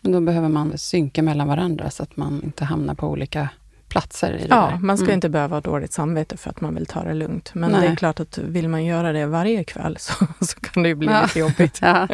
Men 0.00 0.12
då 0.12 0.20
behöver 0.20 0.48
man 0.48 0.78
synka 0.78 1.22
mellan 1.22 1.48
varandra 1.48 1.90
så 1.90 2.02
att 2.02 2.16
man 2.16 2.40
inte 2.44 2.64
hamnar 2.64 2.94
på 2.94 3.08
olika 3.08 3.48
platser 3.88 4.32
i 4.32 4.38
det 4.42 4.46
ja 4.48 4.68
där. 4.72 4.78
man 4.78 4.96
ska 4.98 5.04
Mm. 5.04 5.14
inte 5.14 5.28
behöva 5.28 5.56
ha 5.56 5.60
dåligt 5.60 5.92
samvete 5.92 6.36
för 6.36 6.50
att 6.50 6.60
man 6.60 6.74
vill 6.74 6.86
ta 6.86 7.02
det 7.04 7.14
lugnt. 7.14 7.50
Men 7.54 7.72
det 7.72 7.78
Nej. 7.80 7.88
är 7.88 7.96
klart 7.96 8.20
att 8.20 8.38
vill 8.38 8.68
man 8.68 8.84
göra 8.84 9.12
det 9.12 9.26
varje 9.26 9.64
kväll 9.64 9.96
så, 10.00 10.12
så 10.40 10.60
kan 10.60 10.82
det 10.82 10.88
ju 10.88 10.94
bli 10.94 11.08
Ja. 11.08 11.22
lite 11.22 11.38
jobbigt. 11.38 11.78
Ja. 11.82 12.08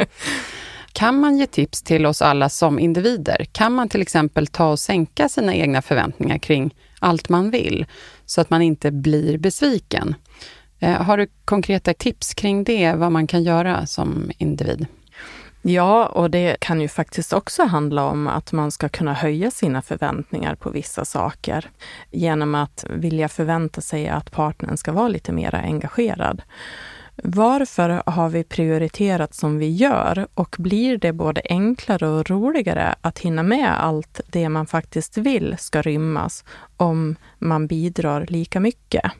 Kan 0.93 1.19
man 1.19 1.37
ge 1.37 1.47
tips 1.47 1.81
till 1.81 2.05
oss 2.05 2.21
alla 2.21 2.49
som 2.49 2.79
individer? 2.79 3.45
Kan 3.51 3.73
man 3.73 3.89
till 3.89 4.01
exempel 4.01 4.47
ta 4.47 4.71
och 4.71 4.79
sänka 4.79 5.29
sina 5.29 5.55
egna 5.55 5.81
förväntningar 5.81 6.37
kring 6.37 6.75
allt 6.99 7.29
man 7.29 7.51
vill, 7.51 7.85
så 8.25 8.41
att 8.41 8.49
man 8.49 8.61
inte 8.61 8.91
blir 8.91 9.37
besviken? 9.37 10.15
Eh, 10.79 11.01
har 11.01 11.17
du 11.17 11.27
konkreta 11.45 11.93
tips 11.93 12.33
kring 12.33 12.63
det, 12.63 12.93
vad 12.93 13.11
man 13.11 13.27
kan 13.27 13.43
göra 13.43 13.85
som 13.85 14.31
individ? 14.37 14.87
Ja, 15.65 16.05
och 16.05 16.29
det 16.29 16.57
kan 16.59 16.81
ju 16.81 16.87
faktiskt 16.87 17.33
också 17.33 17.63
handla 17.63 18.03
om 18.03 18.27
att 18.27 18.51
man 18.51 18.71
ska 18.71 18.89
kunna 18.89 19.13
höja 19.13 19.51
sina 19.51 19.81
förväntningar 19.81 20.55
på 20.55 20.69
vissa 20.69 21.05
saker 21.05 21.69
genom 22.11 22.55
att 22.55 22.85
vilja 22.89 23.29
förvänta 23.29 23.81
sig 23.81 24.07
att 24.07 24.31
partnern 24.31 24.77
ska 24.77 24.91
vara 24.91 25.07
lite 25.07 25.31
mer 25.31 25.55
engagerad. 25.55 26.41
Varför 27.15 28.03
har 28.05 28.29
vi 28.29 28.43
prioriterat 28.43 29.33
som 29.33 29.57
vi 29.57 29.69
gör 29.71 30.27
och 30.33 30.55
blir 30.59 30.97
det 30.97 31.13
både 31.13 31.41
enklare 31.49 32.07
och 32.07 32.29
roligare 32.29 32.95
att 33.01 33.19
hinna 33.19 33.43
med 33.43 33.83
allt 33.83 34.21
det 34.27 34.49
man 34.49 34.65
faktiskt 34.67 35.17
vill 35.17 35.55
ska 35.59 35.81
rymmas 35.81 36.43
om 36.77 37.15
man 37.39 37.67
bidrar 37.67 38.25
lika 38.29 38.59
mycket? 38.59 39.11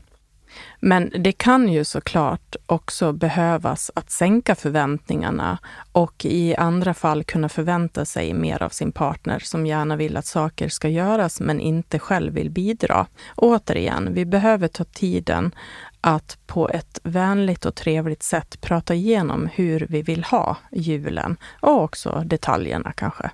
Men 0.79 1.11
det 1.19 1.31
kan 1.31 1.69
ju 1.69 1.83
såklart 1.83 2.55
också 2.65 3.11
behövas 3.11 3.91
att 3.95 4.11
sänka 4.11 4.55
förväntningarna 4.55 5.57
och 5.91 6.25
i 6.25 6.55
andra 6.55 6.93
fall 6.93 7.23
kunna 7.23 7.49
förvänta 7.49 8.05
sig 8.05 8.33
mer 8.33 8.63
av 8.63 8.69
sin 8.69 8.91
partner 8.91 9.39
som 9.39 9.65
gärna 9.65 9.95
vill 9.95 10.17
att 10.17 10.25
saker 10.25 10.69
ska 10.69 10.89
göras 10.89 11.39
men 11.39 11.59
inte 11.59 11.99
själv 11.99 12.33
vill 12.33 12.49
bidra. 12.49 13.07
Återigen, 13.35 14.13
vi 14.13 14.25
behöver 14.25 14.67
ta 14.67 14.83
tiden 14.83 15.55
att 16.01 16.37
på 16.47 16.69
ett 16.69 16.99
vänligt 17.03 17.65
och 17.65 17.75
trevligt 17.75 18.23
sätt 18.23 18.61
prata 18.61 18.93
igenom 18.93 19.49
hur 19.53 19.87
vi 19.89 20.01
vill 20.01 20.23
ha 20.23 20.57
julen 20.71 21.37
och 21.61 21.81
också 21.81 22.23
detaljerna 22.25 22.91
kanske. 22.91 23.31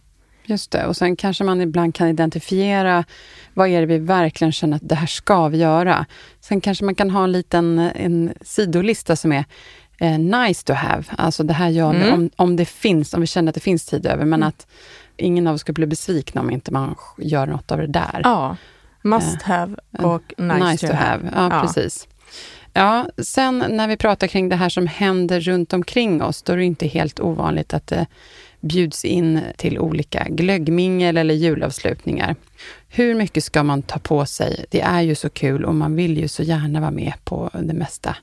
Just 0.50 0.72
det, 0.72 0.86
och 0.86 0.98
sen 0.98 1.16
kanske 1.16 1.44
man 1.44 1.62
ibland 1.62 1.96
kan 1.96 2.08
identifiera 2.08 3.04
vad 3.54 3.68
är 3.68 3.80
det 3.80 3.86
vi 3.86 3.98
verkligen 3.98 4.52
känner 4.52 4.76
att 4.76 4.90
det 4.90 4.96
här 4.96 5.08
ska 5.08 5.48
vi 5.48 5.58
göra. 5.58 6.06
Sen 6.40 6.62
kanske 6.62 6.86
man 6.86 6.96
kan 6.96 7.10
ha 7.10 7.24
en 7.24 7.32
liten 7.32 7.80
en 7.80 8.34
sidolista 8.42 9.16
som 9.16 9.32
är 9.32 9.46
eh, 10.00 10.20
nice 10.20 10.66
to 10.66 10.74
have. 10.74 11.04
Alltså 11.18 11.44
det 11.44 11.54
här 11.54 11.70
gör 11.70 11.94
vi 11.94 12.02
Mm. 12.02 12.14
om, 12.14 12.30
om 12.36 12.56
det 12.56 12.66
finns, 12.66 13.14
om 13.14 13.22
vi 13.22 13.28
känner 13.28 13.50
att 13.50 13.56
det 13.56 13.62
finns 13.62 13.86
tid 13.86 14.06
över, 14.06 14.26
men 14.26 14.44
att 14.44 14.68
ingen 15.18 15.48
av 15.48 15.54
oss 15.56 15.62
ska 15.62 15.74
bli 15.74 15.86
besvikna 15.86 16.42
om 16.42 16.52
inte 16.52 16.72
man 16.74 16.96
gör 17.18 17.46
något 17.48 17.72
av 17.72 17.78
det 17.78 17.88
där. 17.88 18.22
Ja, 18.24 18.58
must 19.02 19.42
have 19.42 19.76
och 19.92 20.34
nice, 20.38 20.88
to, 20.88 20.94
have. 20.94 21.30
Ja, 21.36 21.50
Ja. 21.56 21.62
precis. 21.62 22.08
Ja, 22.74 23.08
sen 23.18 23.64
när 23.70 23.88
vi 23.88 23.98
pratar 23.98 24.28
kring 24.28 24.50
det 24.50 24.56
här 24.56 24.70
som 24.70 24.88
händer 24.88 25.40
runt 25.40 25.74
omkring 25.74 26.22
oss, 26.24 26.42
då 26.42 26.54
är 26.54 26.58
det 26.58 26.64
inte 26.66 26.88
helt 26.88 27.20
ovanligt 27.20 27.74
att 27.74 27.88
det 27.88 28.06
bjuds 28.60 29.06
in 29.06 29.42
till 29.58 29.80
olika 29.80 30.28
glöggmingel 30.30 31.18
eller 31.18 31.34
julavslutningar. 31.34 32.36
Hur 32.88 33.16
mycket 33.16 33.44
ska 33.44 33.64
man 33.64 33.82
ta 33.82 34.00
på 34.00 34.26
sig? 34.26 34.66
Det 34.70 34.82
är 34.82 35.02
ju 35.02 35.16
så 35.16 35.30
kul 35.30 35.66
och 35.66 35.76
man 35.76 35.96
vill 35.96 36.18
ju 36.18 36.28
så 36.28 36.44
gärna 36.44 36.80
vara 36.80 36.92
med 36.92 37.14
på 37.24 37.50
det 37.54 37.74
mesta. 37.74 38.16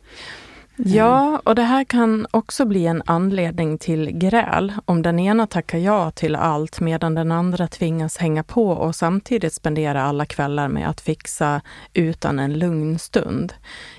Ja, 0.78 1.40
och 1.44 1.54
det 1.54 1.62
här 1.62 1.84
kan 1.84 2.26
också 2.30 2.64
bli 2.64 2.86
en 2.86 3.02
anledning 3.06 3.78
till 3.78 4.10
gräl 4.10 4.72
om 4.84 5.02
den 5.02 5.18
ena 5.18 5.46
tackar 5.46 5.78
ja 5.78 6.10
till 6.10 6.36
allt 6.36 6.80
medan 6.80 7.14
den 7.14 7.32
andra 7.32 7.68
tvingas 7.68 8.16
hänga 8.16 8.42
på 8.42 8.68
och 8.68 8.96
samtidigt 8.96 9.54
spendera 9.54 10.02
alla 10.02 10.26
kvällar 10.26 10.68
med 10.68 10.88
att 10.88 11.00
fixa 11.00 11.60
utan 11.92 12.38
en 12.38 12.58
lugn 12.58 12.98
stund. 12.98 13.52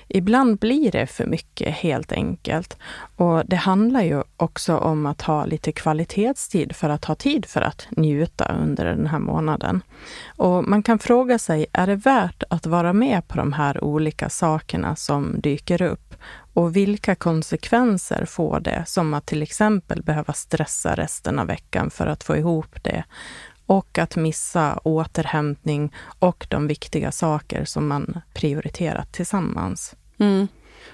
Ibland 0.08 0.58
blir 0.58 0.92
det 0.92 1.06
för 1.06 1.26
mycket 1.26 1.74
helt 1.74 2.12
enkelt. 2.12 2.76
Och 3.16 3.46
det 3.46 3.56
handlar 3.56 4.02
ju 4.02 4.22
också 4.36 4.76
om 4.76 5.06
att 5.06 5.22
ha 5.22 5.44
lite 5.44 5.72
kvalitetstid 5.72 6.76
för 6.76 6.88
att 6.88 7.04
ha 7.04 7.14
tid 7.14 7.46
för 7.46 7.60
att 7.60 7.86
njuta 7.90 8.56
under 8.62 8.84
den 8.84 9.06
här 9.06 9.18
månaden. 9.18 9.82
Och 10.36 10.64
man 10.64 10.82
kan 10.82 10.98
fråga 10.98 11.38
sig, 11.38 11.66
är 11.72 11.86
det 11.86 11.96
värt 11.96 12.42
att 12.50 12.66
vara 12.66 12.92
med 12.92 13.28
på 13.28 13.36
de 13.36 13.52
här 13.52 13.84
olika 13.84 14.28
sakerna 14.28 14.96
som 14.96 15.40
dyker 15.40 15.82
upp? 15.82 16.14
Och 16.58 16.76
vilka 16.76 17.14
konsekvenser 17.14 18.24
får 18.24 18.60
det, 18.60 18.84
som 18.86 19.14
att 19.14 19.26
till 19.26 19.42
exempel 19.42 20.02
behöva 20.02 20.32
stressa 20.32 20.94
resten 20.94 21.38
av 21.38 21.46
veckan 21.46 21.90
för 21.90 22.06
att 22.06 22.24
få 22.24 22.36
ihop 22.36 22.84
det? 22.84 23.04
Och 23.66 23.98
att 23.98 24.16
missa 24.16 24.80
återhämtning 24.84 25.94
och 26.18 26.46
de 26.50 26.66
viktiga 26.66 27.12
saker 27.12 27.64
som 27.64 27.88
man 27.88 28.20
prioriterat 28.34 29.12
tillsammans. 29.12 29.96
Mm. 30.18 30.48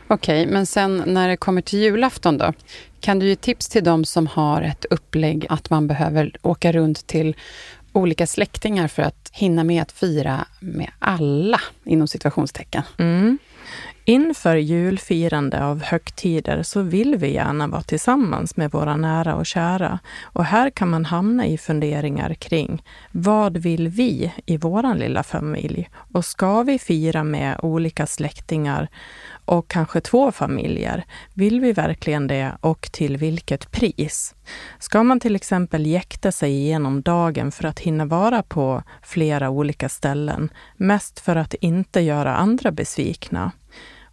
Okej, 0.06 0.46
men 0.46 0.66
sen 0.66 1.02
när 1.06 1.28
det 1.28 1.36
kommer 1.36 1.62
till 1.62 1.78
julafton 1.78 2.38
då? 2.38 2.52
Kan 3.00 3.18
du 3.18 3.28
ge 3.28 3.36
tips 3.36 3.68
till 3.68 3.84
dem 3.84 4.04
som 4.04 4.26
har 4.26 4.62
ett 4.62 4.84
upplägg 4.90 5.46
att 5.48 5.70
man 5.70 5.86
behöver 5.86 6.36
åka 6.42 6.72
runt 6.72 7.06
till 7.06 7.36
olika 7.92 8.26
släktingar 8.26 8.88
för 8.88 9.02
att 9.02 9.30
hinna 9.32 9.64
med 9.64 9.82
att 9.82 9.92
fira 9.92 10.46
med 10.60 10.90
alla, 10.98 11.60
inom 11.84 12.08
situationstecken? 12.08 12.82
Mm. 12.98 13.38
Inför 14.06 14.56
julfirande 14.56 15.64
av 15.64 15.82
högtider 15.82 16.62
så 16.62 16.82
vill 16.82 17.16
vi 17.16 17.32
gärna 17.32 17.66
vara 17.66 17.82
tillsammans 17.82 18.56
med 18.56 18.70
våra 18.70 18.96
nära 18.96 19.34
och 19.34 19.46
kära. 19.46 19.98
Och 20.22 20.44
här 20.44 20.70
kan 20.70 20.90
man 20.90 21.04
hamna 21.04 21.46
i 21.46 21.58
funderingar 21.58 22.34
kring 22.34 22.82
vad 23.12 23.56
vill 23.56 23.88
vi 23.88 24.32
i 24.46 24.56
våran 24.56 24.98
lilla 24.98 25.22
familj? 25.22 25.90
Och 26.12 26.24
ska 26.24 26.62
vi 26.62 26.78
fira 26.78 27.24
med 27.24 27.60
olika 27.62 28.06
släktingar 28.06 28.88
och 29.44 29.68
kanske 29.68 30.00
två 30.00 30.32
familjer? 30.32 31.04
Vill 31.34 31.60
vi 31.60 31.72
verkligen 31.72 32.26
det 32.26 32.52
och 32.60 32.88
till 32.92 33.16
vilket 33.16 33.70
pris? 33.70 34.34
Ska 34.78 35.02
man 35.02 35.20
till 35.20 35.36
exempel 35.36 35.86
jäkta 35.86 36.32
sig 36.32 36.52
igenom 36.52 37.02
dagen 37.02 37.52
för 37.52 37.64
att 37.64 37.80
hinna 37.80 38.04
vara 38.04 38.42
på 38.42 38.82
flera 39.02 39.50
olika 39.50 39.88
ställen, 39.88 40.48
mest 40.76 41.20
för 41.20 41.36
att 41.36 41.54
inte 41.54 42.00
göra 42.00 42.36
andra 42.36 42.72
besvikna? 42.72 43.52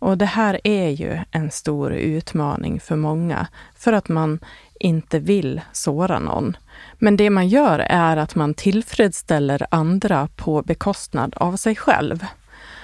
Och 0.02 0.18
det 0.18 0.26
här 0.26 0.60
är 0.64 0.90
ju 0.90 1.20
en 1.32 1.52
stor 1.52 1.94
utmaning 1.94 2.80
för 2.80 2.96
många, 2.96 3.48
för 3.76 3.94
att 3.94 4.10
man 4.10 4.40
inte 4.80 5.20
vill 5.20 5.62
såra 5.72 6.20
någon. 6.20 6.58
Men 7.00 7.18
det 7.18 7.30
man 7.30 7.48
gör 7.48 7.80
är 7.80 8.18
att 8.18 8.36
man 8.36 8.54
tillfredsställer 8.54 9.68
andra 9.72 10.28
på 10.36 10.62
bekostnad 10.62 11.34
av 11.38 11.56
sig 11.56 11.76
själv. 11.76 12.26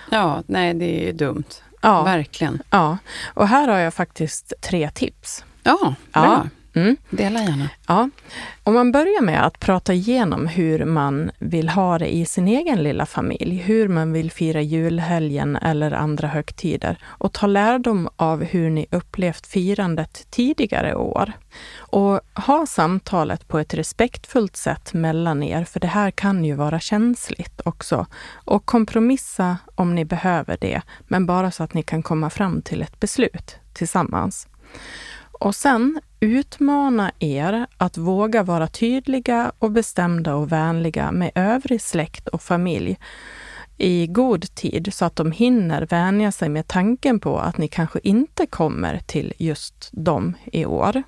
Ja, 0.09 0.43
nej, 0.47 0.73
det 0.73 1.01
är 1.01 1.05
ju 1.05 1.11
dumt. 1.11 1.43
Ja, 1.81 2.03
Verkligen. 2.03 2.61
ja. 2.69 2.97
och 3.33 3.47
här 3.47 3.67
har 3.67 3.77
jag 3.77 3.93
faktiskt 3.93 4.53
tre 4.61 4.89
tips. 4.93 5.45
Ja, 5.63 5.77
bra. 5.81 5.95
Ja. 6.13 6.43
Mm. 6.77 6.97
Dela 7.09 7.39
gärna. 7.39 7.69
Ja. 7.87 8.09
Om 8.63 8.73
man 8.73 8.91
börjar 8.91 9.21
med 9.21 9.45
att 9.45 9.59
prata 9.59 9.93
igenom 9.93 10.47
hur 10.47 10.85
man 10.85 11.31
vill 11.39 11.69
ha 11.69 11.97
det 11.97 12.15
i 12.15 12.25
sin 12.25 12.47
egen 12.47 12.83
lilla 12.83 13.05
familj, 13.05 13.55
hur 13.55 13.87
man 13.87 14.13
vill 14.13 14.31
fira 14.31 14.61
julhelgen 14.61 15.55
eller 15.55 15.91
andra 15.91 16.27
högtider 16.27 16.97
och 17.03 17.33
ta 17.33 17.47
lärdom 17.47 18.09
av 18.15 18.43
hur 18.43 18.69
ni 18.69 18.85
upplevt 18.91 19.47
firandet 19.47 20.27
tidigare 20.29 20.95
år. 20.95 21.31
Och 21.77 22.19
ha 22.33 22.65
samtalet 22.65 23.47
på 23.47 23.59
ett 23.59 23.73
respektfullt 23.73 24.55
sätt 24.55 24.93
mellan 24.93 25.43
er, 25.43 25.63
för 25.63 25.79
det 25.79 25.87
här 25.87 26.11
kan 26.11 26.45
ju 26.45 26.55
vara 26.55 26.79
känsligt 26.79 27.61
också. 27.65 28.05
Och 28.33 28.65
kompromissa 28.65 29.57
om 29.75 29.95
ni 29.95 30.05
behöver 30.05 30.57
det, 30.61 30.81
men 31.07 31.25
bara 31.25 31.51
så 31.51 31.63
att 31.63 31.73
ni 31.73 31.83
kan 31.83 32.03
komma 32.03 32.29
fram 32.29 32.61
till 32.61 32.81
ett 32.81 32.99
beslut 32.99 33.55
tillsammans. 33.73 34.47
Och 35.39 35.55
sen 35.55 35.99
utmana 36.19 37.11
er 37.19 37.67
att 37.77 37.97
våga 37.97 38.43
vara 38.43 38.67
tydliga 38.67 39.51
och 39.59 39.71
bestämda 39.71 40.35
och 40.35 40.51
vänliga 40.51 41.11
med 41.11 41.31
övrig 41.35 41.81
släkt 41.81 42.27
och 42.27 42.41
familj 42.41 42.97
i 43.77 44.07
god 44.07 44.55
tid 44.55 44.93
så 44.93 45.05
att 45.05 45.15
de 45.15 45.31
hinner 45.31 45.85
vänja 45.85 46.31
sig 46.31 46.49
med 46.49 46.67
tanken 46.67 47.19
på 47.19 47.39
att 47.39 47.57
ni 47.57 47.67
kanske 47.67 47.99
inte 48.03 48.45
kommer 48.45 48.99
till 49.05 49.33
just 49.37 49.89
dem 49.91 50.33
i 50.51 50.65
år. 50.65 51.03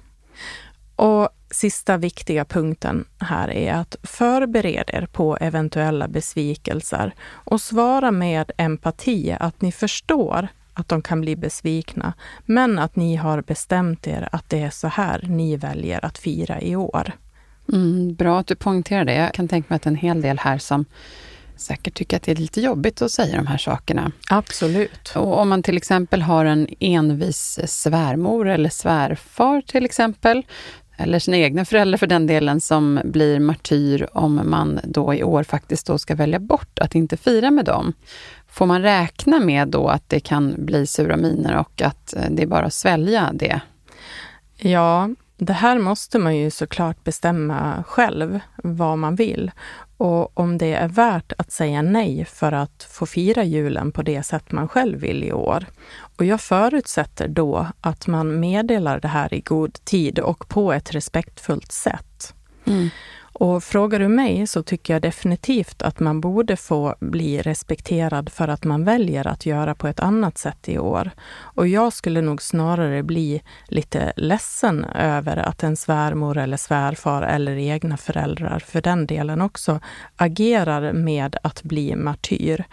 Och 0.96 1.30
sista 1.52 1.98
viktiga 1.98 2.46
punkten 2.46 3.06
här 3.20 3.50
är 3.50 3.74
att 3.74 3.96
förbered 4.04 4.90
er 4.94 5.08
på 5.12 5.38
eventuella 5.38 6.08
besvikelser 6.08 7.14
och 7.30 7.62
svara 7.62 8.12
med 8.12 8.52
empati 8.58 9.38
att 9.40 9.62
ni 9.62 9.72
förstår 9.72 10.48
att 10.80 10.88
de 10.88 11.02
kan 11.02 11.22
bli 11.22 11.36
besvikna, 11.36 12.14
men 12.46 12.80
att 12.80 12.96
ni 12.96 13.16
har 13.16 13.42
bestämt 13.42 14.08
er 14.08 14.30
att 14.32 14.50
det 14.50 14.62
är 14.62 14.70
så 14.70 14.88
här 14.88 15.26
ni 15.30 15.58
väljer 15.58 16.06
att 16.06 16.18
fira 16.18 16.62
i 16.62 16.76
år. 16.76 17.12
Mm, 17.74 18.14
bra 18.14 18.40
att 18.40 18.48
du 18.48 18.56
poängterar 18.56 19.06
det. 19.06 19.14
Jag 19.14 19.34
kan 19.34 19.48
tänka 19.48 19.66
mig 19.70 19.76
att 19.76 19.86
en 19.86 19.96
hel 19.96 20.22
del 20.22 20.40
här 20.40 20.58
som 20.58 20.86
säkert 21.56 21.94
tycker 21.94 22.18
att 22.18 22.24
det 22.24 22.32
är 22.32 22.36
lite 22.36 22.62
jobbigt 22.62 23.02
att 23.02 23.12
säga 23.12 23.36
de 23.36 23.48
här 23.48 23.58
sakerna. 23.58 24.12
Absolut. 24.30 25.14
Och 25.16 25.40
om 25.40 25.50
man 25.50 25.64
till 25.64 25.78
exempel 25.78 26.22
har 26.22 26.46
en 26.46 26.68
envis 26.80 27.60
svärmor 27.66 28.48
eller 28.48 28.70
svärfar 28.70 29.62
till 29.62 29.86
exempel, 29.86 30.44
eller 31.00 31.20
sina 31.20 31.38
egna 31.38 31.66
föräldrar 31.66 31.98
för 31.98 32.08
den 32.08 32.28
delen, 32.28 32.62
som 32.62 33.00
blir 33.04 33.40
martyr 33.40 34.08
om 34.14 34.42
man 34.44 34.80
då 34.84 35.14
i 35.14 35.24
år 35.24 35.44
faktiskt 35.44 35.88
då 35.88 35.98
ska 35.98 36.16
välja 36.16 36.40
bort 36.40 36.80
att 36.80 36.96
inte 36.96 37.18
fira 37.18 37.52
med 37.52 37.66
dem. 37.66 37.94
Får 38.48 38.66
man 38.66 38.82
räkna 38.82 39.40
med 39.40 39.68
då 39.68 39.88
att 39.88 40.10
det 40.10 40.20
kan 40.20 40.56
bli 40.58 40.88
sura 40.88 41.18
miner 41.18 41.58
och 41.58 41.82
att 41.82 42.14
eh, 42.16 42.24
det 42.30 42.44
är 42.44 42.48
bara 42.48 42.66
att 42.66 42.74
svälja 42.74 43.30
det? 43.34 43.62
Ja, 44.58 45.10
det 45.38 45.54
här 45.54 45.80
måste 45.80 46.20
man 46.20 46.38
ju 46.38 46.52
såklart 46.52 47.04
bestämma 47.04 47.84
själv 47.88 48.40
vad 48.64 48.98
man 48.98 49.16
vill. 49.16 49.52
Och 50.00 50.40
om 50.40 50.58
det 50.58 50.74
är 50.74 50.88
värt 50.88 51.34
att 51.38 51.52
säga 51.52 51.82
nej 51.82 52.26
för 52.26 52.52
att 52.52 52.88
få 52.92 53.06
fira 53.06 53.44
julen 53.44 53.92
på 53.92 54.02
det 54.02 54.24
sätt 54.24 54.52
man 54.52 54.68
själv 54.68 55.00
vill 55.00 55.24
i 55.24 55.34
år. 55.34 55.66
Och 56.18 56.26
jag 56.26 56.42
förutsätter 56.42 57.28
då 57.28 57.68
att 57.82 58.08
man 58.08 58.40
meddelar 58.40 59.00
det 59.00 59.08
här 59.08 59.34
i 59.34 59.42
god 59.42 59.74
tid 59.74 60.20
och 60.20 60.48
på 60.50 60.74
ett 60.74 60.96
respektfullt 60.96 61.72
sätt. 61.72 62.34
Mm. 62.66 62.90
Och 63.40 63.64
frågar 63.64 64.00
du 64.00 64.08
mig 64.08 64.48
så 64.48 64.64
tycker 64.64 64.94
jag 64.94 65.02
definitivt 65.02 65.82
att 65.82 66.00
man 66.00 66.22
borde 66.22 66.58
få 66.58 66.96
bli 67.00 67.42
respekterad 67.42 68.30
för 68.30 68.48
att 68.48 68.64
man 68.64 68.84
väljer 68.84 69.28
att 69.28 69.46
göra 69.46 69.76
på 69.76 69.88
ett 69.88 70.00
annat 70.00 70.38
sätt 70.38 70.70
i 70.70 70.80
år. 70.80 71.12
Och 71.40 71.68
jag 71.68 71.94
skulle 71.94 72.22
nog 72.22 72.42
snarare 72.42 73.04
bli 73.04 73.42
lite 73.68 74.14
ledsen 74.16 74.84
över 74.86 75.38
att 75.38 75.64
en 75.64 75.78
svärmor 75.78 76.38
eller 76.38 76.58
svärfar 76.58 77.22
eller 77.22 77.58
egna 77.58 77.98
föräldrar 77.98 78.60
för 78.60 78.82
den 78.82 79.08
delen 79.08 79.42
också 79.42 79.80
agerar 80.16 80.94
med 80.94 81.36
att 81.44 81.64
bli 81.64 81.96
martyr 81.96 82.66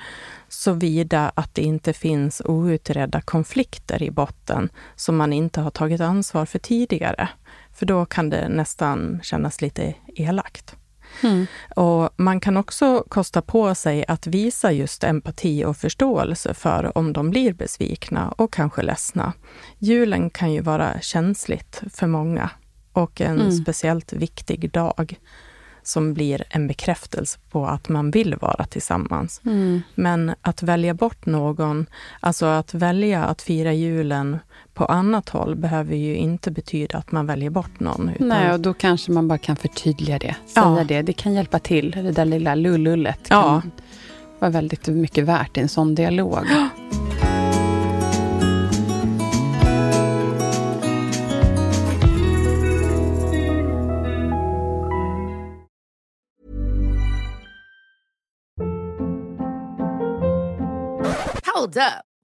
såvida 0.49 1.33
att 1.35 1.55
det 1.55 1.63
inte 1.63 1.93
finns 1.93 2.43
outredda 2.45 3.21
konflikter 3.21 4.03
i 4.03 4.11
botten 4.11 4.69
som 4.97 5.17
man 5.17 5.33
inte 5.33 5.61
har 5.61 5.71
tagit 5.71 6.01
ansvar 6.01 6.47
för 6.47 6.59
tidigare. 6.59 7.29
För 7.77 7.87
då 7.87 8.07
kan 8.07 8.31
det 8.31 8.49
nästan 8.49 9.21
kännas 9.23 9.61
lite 9.61 9.95
elakt. 10.15 10.77
Mm. 11.23 11.47
Och 11.77 12.11
man 12.17 12.41
kan 12.41 12.57
också 12.57 13.05
kosta 13.09 13.43
på 13.43 13.75
sig 13.75 14.05
att 14.09 14.27
visa 14.27 14.73
just 14.73 15.05
empati 15.05 15.65
och 15.65 15.77
förståelse 15.77 16.55
för 16.55 16.99
om 16.99 17.13
de 17.13 17.31
blir 17.31 17.53
besvikna 17.53 18.29
och 18.29 18.53
kanske 18.53 18.83
ledsna. 18.83 19.33
Julen 19.79 20.31
kan 20.31 20.53
ju 20.53 20.61
vara 20.61 21.01
känsligt 21.01 21.83
för 21.91 22.07
många 22.07 22.51
och 22.93 23.21
en 23.21 23.41
mm. 23.41 23.53
speciellt 23.53 24.13
viktig 24.13 24.71
dag 24.71 25.19
som 25.83 26.15
blir 26.15 26.45
en 26.51 26.67
bekräftelse 26.67 27.39
på 27.51 27.67
att 27.67 27.89
man 27.89 28.11
vill 28.11 28.37
vara 28.37 28.65
tillsammans. 28.65 29.41
Mm. 29.45 29.83
Men 29.95 30.35
att 30.43 30.63
välja 30.63 30.95
bort 30.95 31.27
någon, 31.27 31.87
alltså 32.21 32.47
att 32.47 32.75
välja 32.75 33.25
att 33.25 33.43
fira 33.43 33.73
julen 33.73 34.39
på 34.77 34.85
annat 34.85 35.29
håll 35.29 35.57
behöver 35.57 35.97
ju 35.97 36.17
inte 36.17 36.51
betyda 36.51 36.99
att 36.99 37.13
man 37.13 37.27
väljer 37.27 37.51
bort 37.51 37.81
någon. 37.81 38.11
Utan... 38.15 38.29
Nej, 38.29 38.53
och 38.53 38.61
då 38.61 38.75
kanske 38.75 39.13
man 39.13 39.29
bara 39.29 39.39
kan 39.39 39.57
förtydliga 39.57 40.19
det. 40.19 40.37
Säga 40.47 40.77
ja. 40.79 40.85
det. 40.89 41.03
Det 41.03 41.13
kan 41.13 41.35
hjälpa 41.35 41.59
till. 41.59 41.91
Det 41.91 42.13
där 42.13 42.25
lilla 42.25 42.55
lullullet 42.55 43.29
kan 43.29 43.39
ja. 43.39 43.63
vara 44.39 44.51
väldigt 44.51 44.87
mycket 44.87 45.25
värt 45.25 45.57
i 45.57 45.61
en 45.61 45.69
sån 45.69 45.95
dialog. 45.95 46.39
Hold 61.55 61.77
up. 61.77 62.16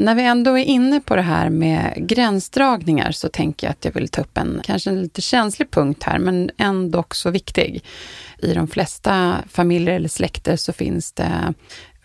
När 0.00 0.14
vi 0.14 0.22
ändå 0.22 0.58
är 0.58 0.64
inne 0.64 1.00
på 1.00 1.16
det 1.16 1.22
här 1.22 1.50
med 1.50 1.94
gränsdragningar 1.96 3.12
så 3.12 3.28
tänker 3.28 3.66
jag 3.66 3.72
att 3.72 3.84
jag 3.84 3.92
vill 3.92 4.08
ta 4.08 4.20
upp 4.20 4.38
en 4.38 4.60
kanske 4.64 4.90
en 4.90 5.02
lite 5.02 5.20
känslig 5.20 5.70
punkt 5.70 6.02
här, 6.02 6.18
men 6.18 6.50
ändå 6.58 7.04
så 7.10 7.30
viktig. 7.30 7.84
I 8.38 8.54
de 8.54 8.68
flesta 8.68 9.36
familjer 9.48 9.94
eller 9.94 10.08
släkter 10.08 10.56
så 10.56 10.72
finns 10.72 11.12
det 11.12 11.54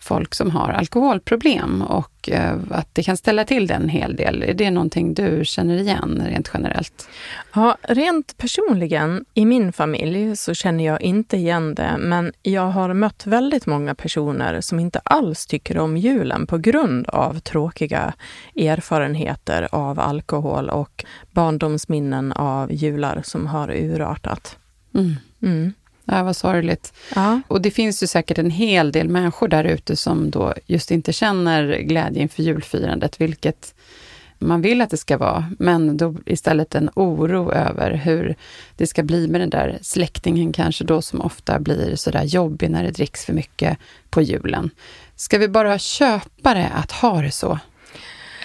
folk 0.04 0.34
som 0.34 0.50
har 0.50 0.68
alkoholproblem 0.68 1.82
och 1.82 2.28
eh, 2.28 2.56
att 2.70 2.88
det 2.92 3.02
kan 3.02 3.16
ställa 3.16 3.44
till 3.44 3.66
det 3.66 3.74
en 3.74 3.88
hel 3.88 4.16
del. 4.16 4.42
Är 4.42 4.54
det 4.54 4.70
någonting 4.70 5.14
du 5.14 5.44
känner 5.44 5.76
igen 5.76 6.22
rent 6.26 6.50
generellt? 6.54 7.08
Ja, 7.54 7.76
rent 7.82 8.36
personligen 8.36 9.24
i 9.34 9.44
min 9.44 9.72
familj 9.72 10.36
så 10.36 10.54
känner 10.54 10.84
jag 10.84 11.02
inte 11.02 11.36
igen 11.36 11.74
det, 11.74 11.96
men 11.98 12.32
jag 12.42 12.70
har 12.70 12.94
mött 12.94 13.26
väldigt 13.26 13.66
många 13.66 13.94
personer 13.94 14.60
som 14.60 14.80
inte 14.80 14.98
alls 15.04 15.46
tycker 15.46 15.78
om 15.78 15.96
julen 15.96 16.46
på 16.46 16.58
grund 16.58 17.08
av 17.08 17.38
tråkiga 17.38 18.14
erfarenheter 18.56 19.68
av 19.72 20.00
alkohol 20.00 20.70
och 20.70 21.04
barndomsminnen 21.30 22.32
av 22.32 22.72
jular 22.72 23.22
som 23.24 23.46
har 23.46 23.70
urartat. 23.70 24.58
Mm. 24.94 25.14
Mm. 25.42 25.72
Ja, 26.04 26.22
vad 26.22 26.36
sorgligt. 26.36 26.92
Ja. 27.14 27.40
Och 27.48 27.62
det 27.62 27.70
finns 27.70 28.02
ju 28.02 28.06
säkert 28.06 28.38
en 28.38 28.50
hel 28.50 28.92
del 28.92 29.08
människor 29.08 29.48
där 29.48 29.64
ute 29.64 29.96
som 29.96 30.30
då 30.30 30.54
just 30.66 30.90
inte 30.90 31.12
känner 31.12 31.78
glädje 31.78 32.22
inför 32.22 32.42
julfirandet, 32.42 33.20
vilket 33.20 33.74
man 34.38 34.62
vill 34.62 34.80
att 34.80 34.90
det 34.90 34.96
ska 34.96 35.18
vara, 35.18 35.52
men 35.58 35.96
då 35.96 36.14
istället 36.26 36.74
en 36.74 36.90
oro 36.94 37.52
över 37.52 37.90
hur 37.90 38.34
det 38.76 38.86
ska 38.86 39.02
bli 39.02 39.28
med 39.28 39.40
den 39.40 39.50
där 39.50 39.78
släktingen 39.82 40.52
kanske 40.52 40.84
då 40.84 41.02
som 41.02 41.20
ofta 41.20 41.60
blir 41.60 41.96
sådär 41.96 42.22
jobbig 42.22 42.70
när 42.70 42.84
det 42.84 42.90
dricks 42.90 43.24
för 43.24 43.32
mycket 43.32 43.78
på 44.10 44.22
julen. 44.22 44.70
Ska 45.16 45.38
vi 45.38 45.48
bara 45.48 45.78
köpa 45.78 46.54
det 46.54 46.68
att 46.74 46.92
ha 46.92 47.22
det 47.22 47.30
så? 47.30 47.58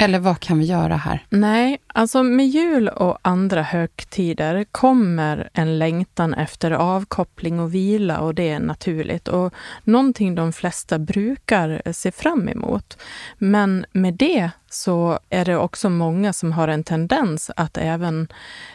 Eller 0.02 0.20
vad 0.20 0.40
kan 0.40 0.60
vi 0.60 0.66
göra 0.66 0.96
här? 0.96 1.26
Nej, 1.30 1.78
alltså 1.88 2.24
med 2.24 2.48
jul 2.48 2.88
och 2.88 3.18
andra 3.22 3.62
högtider 3.62 4.64
kommer 4.72 5.50
en 5.54 5.80
längtan 5.80 6.34
efter 6.34 6.72
avkoppling 6.72 7.60
och 7.60 7.76
vila 7.76 8.20
och 8.20 8.36
det 8.36 8.50
är 8.50 8.60
naturligt 8.60 9.28
och 9.28 9.54
någonting 9.84 10.36
de 10.36 10.54
flesta 10.54 11.00
brukar 11.00 11.92
se 11.92 12.12
fram 12.12 12.50
emot. 12.50 12.98
Men 13.38 13.86
med 13.92 14.14
det 14.14 14.52
så 14.70 15.20
är 15.30 15.46
det 15.46 15.58
också 15.58 15.90
många 15.90 16.34
som 16.34 16.52
har 16.52 16.68
en 16.68 16.84
tendens 16.84 17.52
att 17.56 17.78
även 17.78 18.28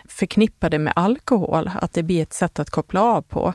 förknippa 0.08 0.70
det 0.70 0.78
med 0.78 0.92
alkohol, 0.96 1.70
att 1.80 1.92
det 1.92 2.02
blir 2.02 2.22
ett 2.22 2.32
sätt 2.32 2.58
att 2.58 2.70
koppla 2.70 3.02
av 3.02 3.22
på. 3.22 3.54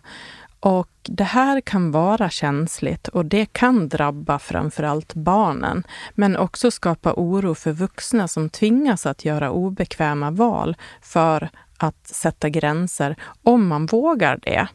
Och 0.59 0.89
det 1.03 1.23
här 1.23 1.61
kan 1.61 1.91
vara 1.91 2.29
känsligt 2.29 3.07
och 3.07 3.25
det 3.25 3.45
kan 3.45 3.89
drabba 3.89 4.39
framförallt 4.39 5.13
barnen, 5.13 5.83
men 6.15 6.37
också 6.37 6.71
skapa 6.71 7.13
oro 7.13 7.55
för 7.55 7.71
vuxna 7.71 8.27
som 8.27 8.49
tvingas 8.49 9.05
att 9.05 9.25
göra 9.25 9.51
obekväma 9.51 10.31
val 10.31 10.75
för 11.01 11.49
att 11.77 12.07
sätta 12.07 12.49
gränser, 12.49 13.15
om 13.43 13.67
man 13.67 13.85
vågar 13.85 14.39
det. 14.43 14.67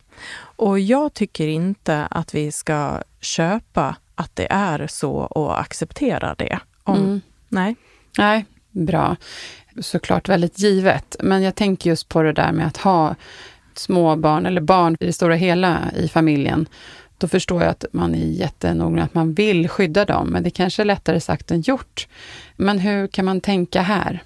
Och 0.57 0.81
jag 0.81 1.15
tycker 1.15 1.47
inte 1.47 2.07
att 2.11 2.35
vi 2.35 2.53
ska 2.53 3.03
köpa 3.21 3.97
att 4.15 4.37
det 4.37 4.47
är 4.51 4.87
så 4.87 5.13
och 5.13 5.61
acceptera 5.61 6.35
det. 6.39 6.59
Om, 6.85 6.97
Mm. 6.97 7.21
Nej. 7.49 7.77
Nej, 8.19 8.47
bra. 8.71 9.17
Såklart 9.81 10.29
väldigt 10.29 10.59
givet. 10.59 11.17
Men 11.21 11.43
jag 11.43 11.55
tänker 11.55 11.91
just 11.91 12.09
på 12.09 12.23
det 12.23 12.33
där 12.33 12.53
med 12.53 12.67
att 12.67 12.77
ha 12.77 13.15
småbarn 13.79 14.47
eller 14.47 14.61
barn 14.61 14.97
i 15.01 15.07
det 15.07 15.13
stora 15.13 15.35
hela 15.35 15.79
i 15.97 16.09
familjen. 16.09 16.67
Då 17.19 17.29
förstår 17.29 17.63
jag 17.63 17.71
att 17.71 17.85
man 17.93 18.15
är 18.15 18.27
jättenoga 18.27 19.03
att 19.03 19.15
man 19.15 19.35
vill 19.35 19.69
skydda 19.69 20.05
dem, 20.05 20.29
men 20.29 20.43
det 20.43 20.51
kanske 20.51 20.83
är 20.83 20.87
lättare 20.87 21.21
sagt 21.21 21.51
än 21.51 21.61
gjort. 21.61 22.09
Men 22.57 22.79
hur 22.79 23.07
kan 23.07 23.25
man 23.25 23.41
tänka 23.41 23.83
här? 23.83 24.23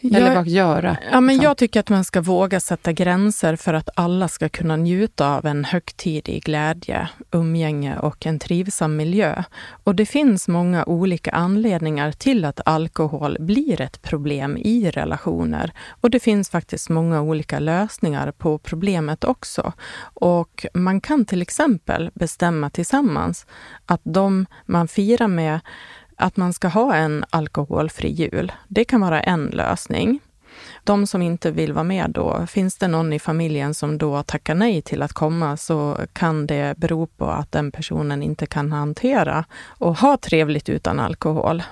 Eller 0.00 0.26
Jag- 0.26 0.34
vad 0.34 0.48
göra? 0.48 0.96
Ja, 1.10 1.20
men 1.20 1.34
liksom? 1.34 1.44
jag 1.44 1.56
tycker 1.56 1.80
att 1.80 1.90
man 1.90 2.04
ska 2.04 2.20
våga 2.20 2.60
sätta 2.60 2.92
gränser 2.92 3.56
för 3.56 3.74
att 3.74 3.88
alla 3.94 4.28
ska 4.28 4.48
kunna 4.48 4.76
njuta 4.76 5.36
av 5.36 5.46
en 5.46 5.64
högtidlig 5.64 6.44
glädje, 6.44 7.08
umgänge 7.30 7.98
och 7.98 8.26
en 8.26 8.38
trivsam 8.38 8.96
miljö. 8.96 9.42
Och 9.84 9.94
det 9.94 10.06
finns 10.06 10.48
många 10.48 10.84
olika 10.84 11.30
anledningar 11.30 12.12
till 12.12 12.44
att 12.44 12.60
alkohol 12.64 13.36
blir 13.40 13.80
ett 13.80 14.02
problem 14.02 14.56
i 14.56 14.90
relationer. 14.90 15.72
Och 16.00 16.10
det 16.10 16.20
finns 16.20 16.50
faktiskt 16.50 16.88
många 16.88 17.20
olika 17.22 17.58
lösningar 17.58 18.32
på 18.32 18.58
problemet 18.58 19.24
också. 19.24 19.72
Och 20.14 20.66
man 20.74 21.00
kan 21.00 21.24
till 21.24 21.42
exempel 21.42 22.10
bestämma 22.14 22.70
tillsammans 22.70 23.46
att 23.86 24.00
de 24.04 24.46
man 24.66 24.88
firar 24.88 25.28
med 25.28 25.60
att 26.18 26.36
man 26.36 26.52
ska 26.52 26.68
ha 26.68 26.94
en 26.94 27.24
alkoholfri 27.30 28.08
jul. 28.08 28.52
Det 28.68 28.84
kan 28.84 29.00
vara 29.00 29.20
en 29.20 29.46
lösning. 29.46 30.20
De 30.84 31.06
som 31.06 31.22
inte 31.22 31.50
vill 31.50 31.72
vara 31.72 31.84
med 31.84 32.10
då, 32.10 32.46
finns 32.46 32.78
det 32.78 32.88
någon 32.88 33.12
i 33.12 33.18
familjen 33.18 33.74
som 33.74 33.98
då 33.98 34.22
tackar 34.22 34.54
nej 34.54 34.82
till 34.82 35.02
att 35.02 35.12
komma 35.12 35.56
så 35.56 35.96
kan 36.12 36.46
det 36.46 36.78
bero 36.78 37.06
på 37.06 37.24
att 37.24 37.52
den 37.52 37.72
personen 37.72 38.22
inte 38.22 38.46
kan 38.46 38.72
hantera 38.72 39.44
och 39.66 39.98
ha 39.98 40.16
trevligt 40.16 40.68
utan 40.68 41.00
alkohol. 41.00 41.62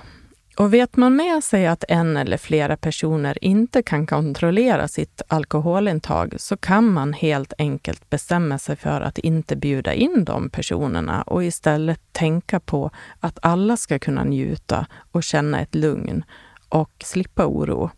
Och 0.57 0.73
vet 0.73 0.95
man 0.97 1.15
med 1.15 1.43
sig 1.43 1.67
att 1.67 1.83
en 1.87 2.17
eller 2.17 2.37
flera 2.37 2.77
personer 2.77 3.43
inte 3.43 3.81
kan 3.81 4.07
kontrollera 4.07 4.87
sitt 4.87 5.21
alkoholintag 5.27 6.33
så 6.37 6.57
kan 6.57 6.93
man 6.93 7.13
helt 7.13 7.53
enkelt 7.57 8.09
bestämma 8.09 8.57
sig 8.57 8.75
för 8.75 9.01
att 9.01 9.17
inte 9.17 9.55
bjuda 9.55 9.93
in 9.93 10.23
de 10.25 10.49
personerna 10.49 11.21
och 11.21 11.43
istället 11.43 11.99
tänka 12.11 12.59
på 12.59 12.91
att 13.19 13.39
alla 13.41 13.77
ska 13.77 13.99
kunna 13.99 14.23
njuta 14.23 14.85
och 15.11 15.23
känna 15.23 15.61
ett 15.61 15.75
lugn 15.75 16.23
och 16.69 16.91
slippa 17.03 17.45
oro. 17.45 17.89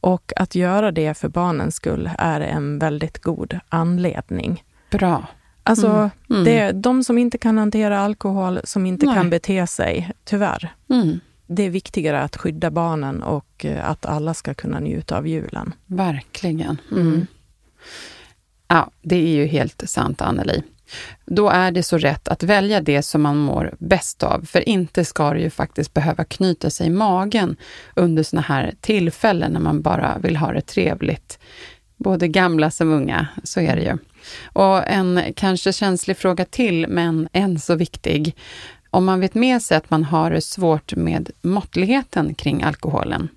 Och 0.00 0.32
att 0.36 0.54
göra 0.54 0.92
det 0.92 1.14
för 1.14 1.28
barnens 1.28 1.74
skull 1.74 2.10
är 2.18 2.40
en 2.40 2.78
väldigt 2.78 3.18
god 3.22 3.58
anledning. 3.68 4.64
Bra. 4.90 5.26
Alltså, 5.62 5.86
Mm. 5.88 6.10
Mm. 6.30 6.44
det 6.44 6.58
är 6.58 6.72
de 6.72 7.04
som 7.04 7.18
inte 7.18 7.38
kan 7.38 7.58
hantera 7.58 8.00
alkohol, 8.00 8.60
som 8.64 8.86
inte 8.86 9.06
Nej. 9.06 9.14
kan 9.14 9.30
bete 9.30 9.66
sig, 9.66 10.10
tyvärr. 10.24 10.74
Mm. 10.90 11.20
Det 11.48 11.62
är 11.62 11.70
viktigare 11.70 12.20
att 12.20 12.36
skydda 12.36 12.70
barnen 12.70 13.22
och 13.22 13.64
eh, 13.64 13.90
att 13.90 14.06
alla 14.06 14.34
ska 14.34 14.54
kunna 14.54 14.80
njuta 14.80 15.16
av 15.16 15.28
julen. 15.28 15.74
Verkligen. 15.86 16.80
Mm. 16.90 17.06
Mm. 17.06 17.26
Ja, 18.68 18.90
det 19.02 19.16
är 19.16 19.28
ju 19.28 19.46
helt 19.46 19.88
sant, 19.88 20.20
Anneli. 20.20 20.62
Då 21.26 21.48
är 21.48 21.70
det 21.70 21.82
så 21.82 21.98
rätt 21.98 22.28
att 22.28 22.42
välja 22.42 22.80
det 22.80 23.02
som 23.02 23.22
man 23.22 23.36
mår 23.36 23.74
bäst 23.78 24.22
av, 24.22 24.44
för 24.44 24.68
inte 24.68 25.04
ska 25.04 25.32
det 25.32 25.40
ju 25.40 25.50
faktiskt 25.50 25.94
behöva 25.94 26.24
knyta 26.24 26.70
sig 26.70 26.86
i 26.86 26.90
magen 26.90 27.56
under 27.96 28.22
såna 28.22 28.42
här 28.42 28.74
tillfällen 28.80 29.52
när 29.52 29.60
man 29.60 29.82
bara 29.82 30.18
vill 30.18 30.36
ha 30.36 30.52
det 30.52 30.60
trevligt. 30.60 31.38
Både 31.96 32.28
gamla 32.28 32.70
som 32.70 32.92
unga, 32.92 33.26
så 33.44 33.60
är 33.60 33.76
det 33.76 33.82
ju. 33.82 33.98
Och 34.44 34.88
en 34.88 35.22
kanske 35.36 35.72
känslig 35.72 36.16
fråga 36.16 36.44
till, 36.44 36.86
men 36.88 37.28
en 37.32 37.58
så 37.58 37.74
viktig. 37.74 38.36
Om 38.90 39.04
man 39.04 39.20
vet 39.20 39.34
med 39.34 39.62
sig 39.62 39.76
att 39.76 39.90
man 39.90 40.04
har 40.04 40.30
det 40.30 40.40
svårt 40.40 40.94
med 40.96 41.30
måttligheten 41.42 42.34
kring 42.34 42.62
alkoholen, 42.62 43.28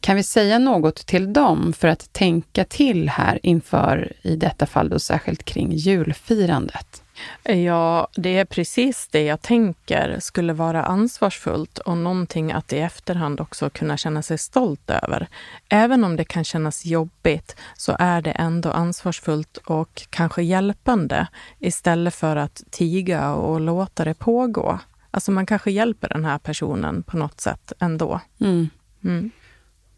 kan 0.00 0.16
vi 0.16 0.22
säga 0.22 0.58
något 0.58 1.06
till 1.06 1.32
dem 1.32 1.72
för 1.72 1.88
att 1.88 2.12
tänka 2.12 2.64
till 2.64 3.08
här 3.08 3.38
inför, 3.42 4.12
i 4.22 4.36
detta 4.36 4.66
fall 4.66 4.88
då 4.88 4.98
särskilt 4.98 5.44
kring 5.44 5.72
julfirandet? 5.72 7.02
Ja, 7.42 8.08
det 8.16 8.38
är 8.38 8.44
precis 8.44 9.08
det 9.08 9.22
jag 9.22 9.42
tänker 9.42 10.16
skulle 10.20 10.52
vara 10.52 10.84
ansvarsfullt 10.84 11.78
och 11.78 11.96
någonting 11.96 12.52
att 12.52 12.72
i 12.72 12.78
efterhand 12.78 13.40
också 13.40 13.70
kunna 13.70 13.96
känna 13.96 14.22
sig 14.22 14.38
stolt 14.38 14.90
över. 14.90 15.28
Även 15.68 16.04
om 16.04 16.16
det 16.16 16.24
kan 16.24 16.44
kännas 16.44 16.86
jobbigt 16.86 17.56
så 17.76 17.96
är 17.98 18.22
det 18.22 18.30
ändå 18.30 18.70
ansvarsfullt 18.70 19.56
och 19.56 20.02
kanske 20.10 20.42
hjälpande 20.42 21.26
istället 21.58 22.14
för 22.14 22.36
att 22.36 22.62
tiga 22.70 23.34
och 23.34 23.60
låta 23.60 24.04
det 24.04 24.14
pågå. 24.14 24.78
Alltså 25.10 25.32
man 25.32 25.46
kanske 25.46 25.70
hjälper 25.70 26.08
den 26.08 26.24
här 26.24 26.38
personen 26.38 27.02
på 27.02 27.16
något 27.16 27.40
sätt 27.40 27.72
ändå. 27.78 28.20
Mm. 28.40 28.68
Mm. 29.04 29.30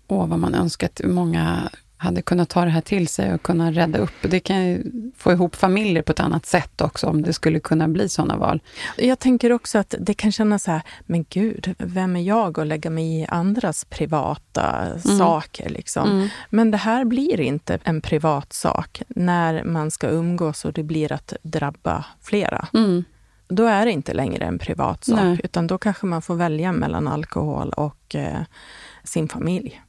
Åh, 0.08 0.26
vad 0.26 0.38
man 0.38 0.54
önskar 0.54 0.86
att 0.86 1.00
många 1.04 1.70
hade 1.98 2.22
kunnat 2.22 2.48
ta 2.48 2.64
det 2.64 2.70
här 2.70 2.80
till 2.80 3.08
sig 3.08 3.34
och 3.34 3.42
kunna 3.42 3.72
rädda 3.72 3.98
upp. 3.98 4.12
Det 4.22 4.40
kan 4.40 4.66
ju 4.66 4.82
få 5.16 5.32
ihop 5.32 5.56
familjer 5.56 6.02
på 6.02 6.12
ett 6.12 6.20
annat 6.20 6.46
sätt 6.46 6.80
också, 6.80 7.06
om 7.06 7.22
det 7.22 7.32
skulle 7.32 7.60
kunna 7.60 7.88
bli 7.88 8.08
sådana 8.08 8.36
val. 8.36 8.62
Jag 8.96 9.18
tänker 9.18 9.52
också 9.52 9.78
att 9.78 9.94
det 10.00 10.14
kan 10.14 10.32
kännas 10.32 10.62
så 10.62 10.70
här, 10.70 10.82
men 11.06 11.24
gud, 11.30 11.74
vem 11.78 12.16
är 12.16 12.20
jag 12.20 12.60
att 12.60 12.66
lägga 12.66 12.90
mig 12.90 13.20
i 13.20 13.26
andras 13.26 13.84
privata 13.84 14.98
saker? 15.18 15.68
Liksom. 15.68 16.10
Mm. 16.10 16.28
Men 16.50 16.70
det 16.70 16.76
här 16.76 17.04
blir 17.04 17.40
inte 17.40 17.78
en 17.84 18.00
privat 18.00 18.52
sak 18.52 19.02
när 19.08 19.64
man 19.64 19.90
ska 19.90 20.08
umgås 20.08 20.64
och 20.64 20.72
det 20.72 20.82
blir 20.82 21.12
att 21.12 21.32
drabba 21.42 22.04
flera. 22.20 22.68
Mm. 22.74 23.04
Då 23.48 23.66
är 23.66 23.84
det 23.84 23.92
inte 23.92 24.14
längre 24.14 24.44
en 24.44 24.58
privat 24.58 25.04
sak, 25.04 25.20
Nej. 25.22 25.40
utan 25.44 25.66
då 25.66 25.78
kanske 25.78 26.06
man 26.06 26.22
får 26.22 26.34
välja 26.34 26.72
mellan 26.72 27.08
alkohol 27.08 27.70
och 27.70 28.14
eh, 28.14 28.40
sin 29.04 29.28
familj. 29.28 29.82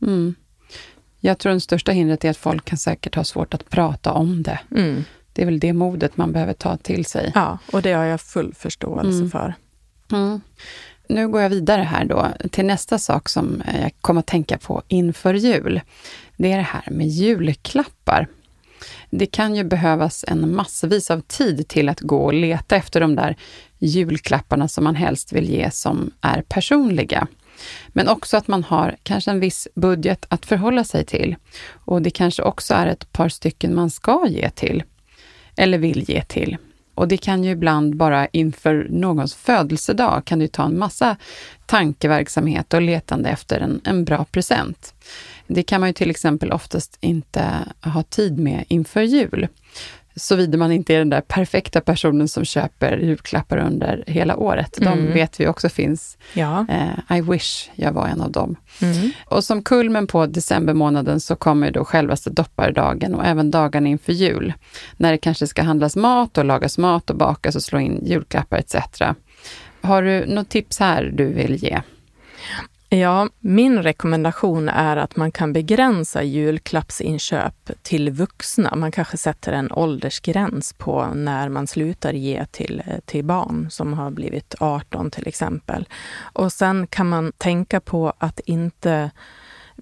Jag 1.20 1.38
tror 1.38 1.50
den 1.50 1.62
största 1.62 1.92
hindret 1.92 2.26
är 2.26 2.30
att 2.30 2.38
folk 2.38 2.66
kan 2.66 2.78
säkert 2.78 3.16
ha 3.16 3.24
svårt 3.24 3.54
att 3.54 3.70
prata 3.70 4.12
om 4.14 4.44
det. 4.44 4.60
Mm. 4.72 5.04
Det 5.34 5.42
är 5.42 5.46
väl 5.46 5.60
det 5.60 5.74
modet 5.74 6.18
man 6.18 6.32
behöver 6.32 6.54
ta 6.54 6.78
till 6.78 7.06
sig. 7.06 7.32
Ja, 7.36 7.58
och 7.72 7.82
det 7.82 7.92
har 7.94 8.06
jag 8.06 8.22
full 8.22 8.54
förståelse 8.54 9.18
Mm. 9.18 9.32
för. 9.32 9.54
Mm. 10.12 10.42
Nu 11.10 11.28
går 11.28 11.42
jag 11.42 11.50
vidare 11.50 11.82
här 11.82 12.06
då 12.06 12.28
till 12.52 12.66
nästa 12.66 12.98
sak 13.00 13.30
som 13.30 13.64
jag 13.82 13.92
kommer 14.02 14.20
att 14.20 14.26
tänka 14.28 14.58
på 14.58 14.82
inför 14.88 15.34
jul. 15.34 15.82
Det 16.38 16.52
är 16.52 16.58
det 16.58 16.64
här 16.64 16.84
med 16.92 17.08
julklappar. 17.08 18.28
Det 19.10 19.26
kan 19.26 19.56
ju 19.56 19.64
behövas 19.64 20.26
en 20.28 20.56
massvis 20.56 21.12
av 21.12 21.22
tid 21.22 21.68
till 21.68 21.90
att 21.90 22.00
gå 22.00 22.18
och 22.26 22.34
leta 22.34 22.76
efter 22.76 23.00
de 23.02 23.16
där 23.16 23.36
julklapparna 23.78 24.68
som 24.68 24.84
man 24.84 24.96
helst 24.96 25.32
vill 25.34 25.50
ge 25.50 25.72
som 25.72 26.12
är 26.22 26.42
personliga. 26.42 27.28
Men 27.88 28.08
också 28.08 28.38
att 28.38 28.48
man 28.48 28.64
har 28.64 28.96
kanske 29.04 29.32
en 29.32 29.40
viss 29.40 29.68
budget 29.76 30.26
att 30.30 30.46
förhålla 30.46 30.84
sig 30.84 31.06
till. 31.06 31.36
Och 31.72 32.02
det 32.02 32.10
kanske 32.10 32.44
också 32.44 32.74
är 32.74 32.88
ett 32.88 33.12
par 33.12 33.30
stycken 33.30 33.76
man 33.76 33.90
ska 33.90 34.28
ge 34.28 34.50
till, 34.50 34.84
eller 35.56 35.78
vill 35.78 36.10
ge 36.10 36.24
till. 36.24 36.58
Och 37.00 37.08
det 37.08 37.18
kan 37.18 37.44
ju 37.44 37.52
ibland 37.52 37.96
bara 37.96 38.28
inför 38.28 38.88
någons 38.90 39.36
födelsedag 39.36 40.26
kan 40.26 40.40
det 40.40 40.48
ta 40.48 40.66
en 40.66 40.80
massa 40.80 41.18
tankeverksamhet 41.66 42.74
och 42.74 42.82
letande 42.82 43.30
efter 43.30 43.60
en, 43.60 43.82
en 43.84 44.06
bra 44.06 44.26
present. 44.26 44.94
Det 45.48 45.64
kan 45.64 45.82
man 45.82 45.90
ju 45.90 45.94
till 45.94 46.10
exempel 46.10 46.52
oftast 46.52 46.98
inte 47.02 47.46
ha 47.82 48.04
tid 48.04 48.40
med 48.40 48.66
inför 48.68 49.02
jul. 49.02 49.48
Såvida 50.16 50.58
man 50.58 50.72
inte 50.72 50.94
är 50.96 51.00
den 51.00 51.10
där 51.10 51.22
perfekta 51.22 51.82
personen 51.82 52.28
som 52.28 52.46
köper 52.46 52.98
julklappar 52.98 53.58
under 53.58 54.04
hela 54.08 54.36
året. 54.38 54.74
De 54.78 54.88
Mm. 54.88 55.14
vet 55.14 55.40
vi 55.40 55.48
också 55.48 55.70
finns. 55.70 56.18
Ja. 56.34 56.66
Eh, 56.70 57.18
I 57.18 57.22
wish 57.22 57.70
jag 57.76 57.92
var 57.92 58.08
en 58.08 58.22
av 58.22 58.32
dem. 58.32 58.56
Mm. 58.82 59.12
Och 59.26 59.44
som 59.44 59.64
kulmen 59.64 60.08
på 60.08 60.26
decembermånaden 60.26 61.20
så 61.20 61.36
kommer 61.36 61.72
då 61.72 61.86
självaste 61.86 62.30
dopparedagen 62.30 63.16
och 63.16 63.26
även 63.26 63.52
dagarna 63.52 63.88
inför 63.88 64.14
jul. 64.14 64.54
När 64.98 65.12
det 65.12 65.18
kanske 65.18 65.48
ska 65.48 65.62
handlas 65.64 65.96
mat 65.96 66.38
och 66.38 66.46
lagas 66.46 66.78
mat 66.78 67.10
och 67.10 67.16
bakas 67.16 67.56
och 67.56 67.64
slå 67.64 67.80
in 67.80 68.06
julklappar 68.06 68.58
etc. 68.58 68.76
Har 69.82 70.04
du 70.04 70.26
något 70.26 70.50
tips 70.50 70.80
här 70.80 71.12
du 71.14 71.26
vill 71.26 71.64
ge? 71.64 71.82
Ja, 72.92 73.30
min 73.40 73.84
rekommendation 73.84 74.70
är 74.70 74.98
att 74.98 75.16
man 75.16 75.32
kan 75.32 75.54
begränsa 75.54 76.24
julklappsinköp 76.24 77.72
till 77.82 78.10
vuxna. 78.10 78.76
Man 78.76 78.92
kanske 78.92 79.18
sätter 79.18 79.52
en 79.54 79.72
åldersgräns 79.72 80.74
på 80.74 81.08
när 81.16 81.50
man 81.50 81.68
slutar 81.68 82.14
ge 82.14 82.46
till, 82.46 82.84
till 83.06 83.26
barn 83.26 83.68
som 83.70 83.94
har 83.94 84.12
blivit 84.12 84.56
18 84.60 85.12
till 85.12 85.28
exempel. 85.28 85.88
Och 86.34 86.54
sen 86.54 86.88
kan 86.88 87.10
man 87.10 87.32
tänka 87.38 87.80
på 87.80 88.14
att 88.18 88.40
inte 88.40 89.12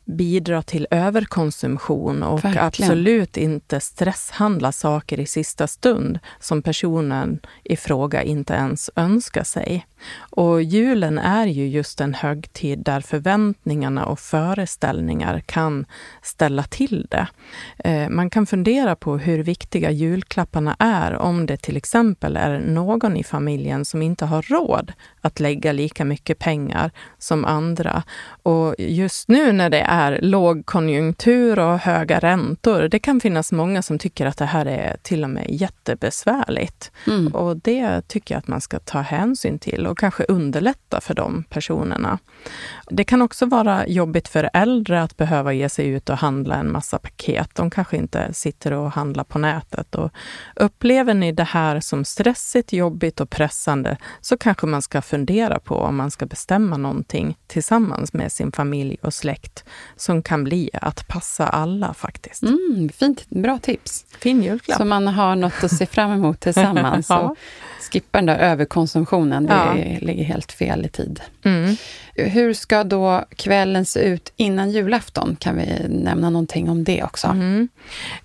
bidra 0.05 0.61
till 0.61 0.87
överkonsumtion 0.91 2.23
och 2.23 2.45
Verkligen. 2.45 2.67
absolut 2.67 3.37
inte 3.37 3.79
stresshandla 3.79 4.71
saker 4.71 5.19
i 5.19 5.25
sista 5.25 5.67
stund 5.67 6.19
som 6.39 6.61
personen 6.61 7.39
i 7.63 7.77
fråga 7.77 8.23
inte 8.23 8.53
ens 8.53 8.89
önskar 8.95 9.43
sig. 9.43 9.85
Och 10.29 10.63
julen 10.63 11.17
är 11.17 11.47
ju 11.47 11.67
just 11.67 12.01
en 12.01 12.13
högtid 12.13 12.79
där 12.79 13.01
förväntningarna 13.01 14.05
och 14.05 14.19
föreställningar 14.19 15.39
kan 15.39 15.86
ställa 16.21 16.63
till 16.63 17.07
det. 17.10 17.27
Eh, 17.77 18.10
Man 18.10 18.29
kan 18.29 18.45
fundera 18.45 18.95
på 18.95 19.17
hur 19.17 19.43
viktiga 19.43 19.91
julklapparna 19.91 20.75
är 20.79 21.15
om 21.15 21.45
det 21.45 21.57
till 21.57 21.77
exempel 21.77 22.38
är 22.38 22.60
någon 22.60 23.17
i 23.17 23.23
familjen 23.23 23.86
som 23.86 24.01
inte 24.01 24.25
har 24.25 24.41
råd 24.41 24.93
att 25.21 25.39
lägga 25.39 25.71
lika 25.71 26.05
mycket 26.05 26.39
pengar 26.39 26.91
som 27.17 27.45
andra. 27.45 28.03
Och 28.43 28.75
just 28.77 29.27
nu 29.27 29.51
när 29.51 29.69
det 29.69 29.81
är 29.81 30.21
lågkonjunktur 30.21 31.60
och 31.60 31.79
höga 31.79 32.19
räntor, 32.19 32.88
det 32.88 32.99
kan 32.99 33.19
finnas 33.19 33.51
många 33.51 33.81
som 33.81 33.99
tycker 33.99 34.25
att 34.25 34.38
det 34.38 34.45
här 34.45 34.65
är 34.65 34.97
till 35.01 35.23
och 35.23 35.29
med 35.29 35.45
jättebesvärligt. 35.49 36.91
Mm. 37.07 37.27
Och 37.27 37.57
det 37.57 38.07
tycker 38.07 38.36
jag 38.36 38.39
att 38.39 38.47
man 38.47 38.62
ska 38.62 38.79
ta 38.79 38.99
hänsyn 38.99 39.60
till 39.60 39.87
och 39.88 39.97
kanske 39.97 40.23
underlätta 40.23 41.02
för 41.02 41.13
de 41.13 41.43
personerna. 41.50 42.19
Det 42.89 43.04
kan 43.04 43.21
också 43.21 43.45
vara 43.45 43.88
jobbigt 43.88 44.28
för 44.28 44.50
äldre 44.54 45.04
att 45.04 45.17
behöva 45.17 45.54
ge 45.54 45.69
sig 45.69 45.88
ut 45.88 46.10
och 46.10 46.17
handla 46.17 46.56
en 46.56 46.71
massa 46.71 47.00
paket. 47.00 47.50
De 47.56 47.69
kanske 47.69 47.97
inte 47.97 48.34
sitter 48.34 48.73
och 48.73 48.91
handlar 48.91 49.23
på 49.23 49.39
nätet. 49.39 49.95
Och 49.95 50.12
upplever 50.56 51.13
ni 51.13 51.32
det 51.32 51.43
här 51.43 51.80
som 51.80 52.06
stressigt, 52.06 52.73
jobbigt 52.73 53.19
och 53.19 53.30
pressande 53.30 53.97
så 54.21 54.38
kanske 54.38 54.67
man 54.67 54.82
ska 54.82 55.02
fundera 55.02 55.60
på 55.60 55.76
om 55.76 55.95
man 55.95 56.12
ska 56.12 56.26
bestämma 56.26 56.78
någonting 56.78 57.38
tillsammans 57.47 58.13
med 58.13 58.32
sin 58.32 58.52
familj 58.52 58.97
och 59.02 59.13
släkt 59.13 59.63
som 59.95 60.23
kan 60.23 60.43
bli 60.43 60.69
att 60.73 61.08
passa 61.08 61.47
alla 61.47 61.93
faktiskt. 61.93 62.43
Mm, 62.43 62.89
fint, 62.89 63.30
bra 63.30 63.58
tips. 63.58 64.06
Fin 64.19 64.43
julklapp. 64.43 64.78
Så 64.78 64.86
man 64.86 65.08
har 65.08 65.36
något 65.36 65.63
att 65.63 65.71
se 65.71 65.86
fram 65.86 66.12
emot 66.12 66.39
tillsammans. 66.39 67.08
Ja. 67.17 67.36
Skippa 67.79 68.17
den 68.17 68.25
där 68.25 68.37
överkonsumtionen, 68.39 69.45
det 69.45 69.53
Ja. 69.53 69.97
ligger 70.01 70.23
helt 70.23 70.51
fel 70.51 70.85
i 70.85 70.89
tid. 70.89 71.21
Mm. 71.43 71.75
Hur 72.15 72.53
ska 72.53 72.83
då 72.83 73.25
kvällen 73.35 73.85
se 73.85 73.99
ut 73.99 74.33
innan 74.35 74.71
julafton? 74.71 75.35
Kan 75.39 75.57
vi 75.57 75.65
nämna 75.89 76.29
någonting 76.29 76.69
om 76.69 76.83
det 76.83 77.03
också? 77.03 77.27
Mm. 77.27 77.67